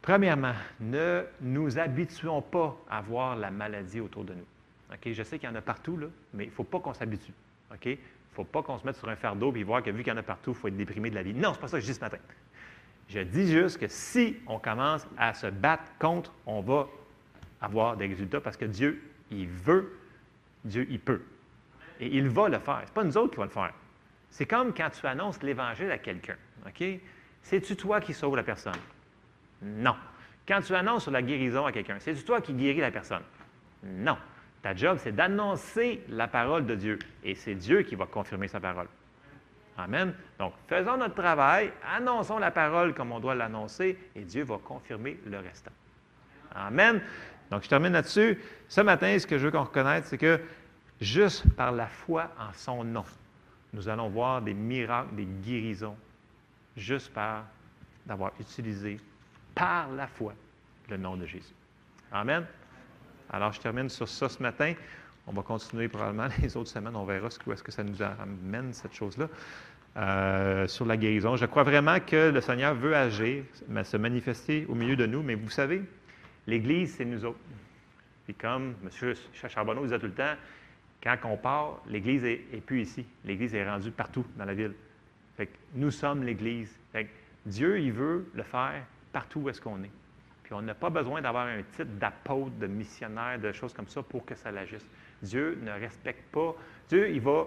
[0.00, 4.46] Premièrement, ne nous habituons pas à voir la maladie autour de nous.
[5.04, 5.98] Je sais qu'il y en a partout,
[6.32, 7.32] mais il ne faut pas qu'on s'habitue.
[7.70, 7.96] Ne
[8.36, 10.18] faut pas qu'on se mette sur un fardeau et voir que vu qu'il y en
[10.18, 11.32] a partout, il faut être déprimé de la vie.
[11.32, 12.18] Non, ce n'est pas ça que je dis ce matin.
[13.08, 16.86] Je dis juste que si on commence à se battre contre, on va
[17.60, 19.98] avoir des résultats parce que Dieu, il veut,
[20.64, 21.22] Dieu, il peut.
[21.98, 22.80] Et il va le faire.
[22.82, 23.72] Ce n'est pas nous autres qui va le faire.
[24.28, 26.36] C'est comme quand tu annonces l'Évangile à quelqu'un.
[27.42, 28.74] C'est-tu toi qui sauves la personne?
[29.62, 29.96] Non.
[30.46, 33.22] Quand tu annonces la guérison à quelqu'un, c'est-tu toi qui guéris la personne?
[33.82, 34.18] Non.
[34.66, 36.98] Ta job, c'est d'annoncer la parole de Dieu.
[37.22, 38.88] Et c'est Dieu qui va confirmer sa parole.
[39.78, 40.12] Amen.
[40.40, 45.20] Donc, faisons notre travail, annonçons la parole comme on doit l'annoncer, et Dieu va confirmer
[45.24, 45.70] le restant.
[46.52, 47.00] Amen.
[47.48, 48.42] Donc, je termine là-dessus.
[48.66, 50.40] Ce matin, ce que je veux qu'on reconnaisse, c'est que
[51.00, 53.04] juste par la foi en son nom,
[53.72, 55.96] nous allons voir des miracles, des guérisons,
[56.76, 57.44] juste par
[58.04, 58.98] d'avoir utilisé
[59.54, 60.34] par la foi
[60.88, 61.54] le nom de Jésus.
[62.10, 62.44] Amen.
[63.30, 64.74] Alors, je termine sur ça ce matin.
[65.26, 66.96] On va continuer probablement les autres semaines.
[66.96, 69.28] On verra où est-ce que ça nous amène, cette chose-là.
[69.96, 71.36] Euh, sur la guérison.
[71.36, 73.44] Je crois vraiment que le Seigneur veut agir,
[73.82, 75.22] se manifester au milieu de nous.
[75.22, 75.82] Mais vous savez,
[76.46, 77.38] l'Église, c'est nous autres.
[78.24, 79.14] Puis comme M.
[79.32, 80.34] Charbonneau disait tout le temps,
[81.02, 83.06] quand on part, l'Église n'est plus ici.
[83.24, 84.74] L'Église est rendue partout dans la ville.
[85.74, 86.78] nous sommes l'Église.
[87.46, 88.82] Dieu, il veut le faire
[89.12, 89.90] partout où est-ce qu'on est.
[90.46, 94.00] Puis on n'a pas besoin d'avoir un titre d'apôtre, de missionnaire, de choses comme ça
[94.00, 94.86] pour que ça l'agisse.
[95.20, 96.54] Dieu ne respecte pas.
[96.88, 97.46] Dieu, il va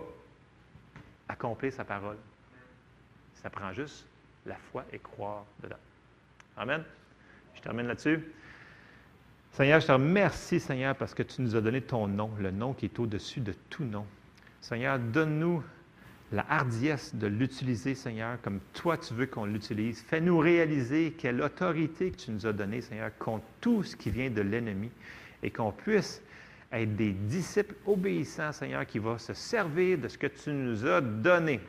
[1.30, 2.18] accomplir sa parole.
[3.36, 4.06] Ça prend juste
[4.46, 5.78] la foi et croire dedans.
[6.58, 6.84] Amen.
[7.56, 8.22] Je termine là-dessus.
[9.54, 12.74] Seigneur, je te remercie, Seigneur, parce que tu nous as donné ton nom, le nom
[12.74, 14.06] qui est au-dessus de tout nom.
[14.60, 15.64] Seigneur, donne-nous
[16.32, 20.02] la hardiesse de l'utiliser, Seigneur, comme toi tu veux qu'on l'utilise.
[20.02, 24.30] Fais-nous réaliser quelle autorité que tu nous as donnée, Seigneur, contre tout ce qui vient
[24.30, 24.92] de l'ennemi
[25.42, 26.22] et qu'on puisse
[26.72, 31.02] être des disciples obéissants, Seigneur, qui vont se servir de ce que tu nous as
[31.02, 31.60] donné.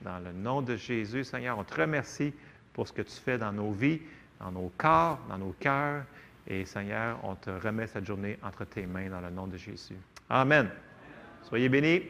[0.00, 2.32] Dans le nom de Jésus, Seigneur, on te remercie
[2.72, 4.00] pour ce que tu fais dans nos vies,
[4.40, 6.04] dans nos corps, dans nos cœurs.
[6.46, 9.96] Et Seigneur, on te remet cette journée entre tes mains dans le nom de Jésus.
[10.30, 10.70] Amen.
[11.42, 12.02] Soyez bénis.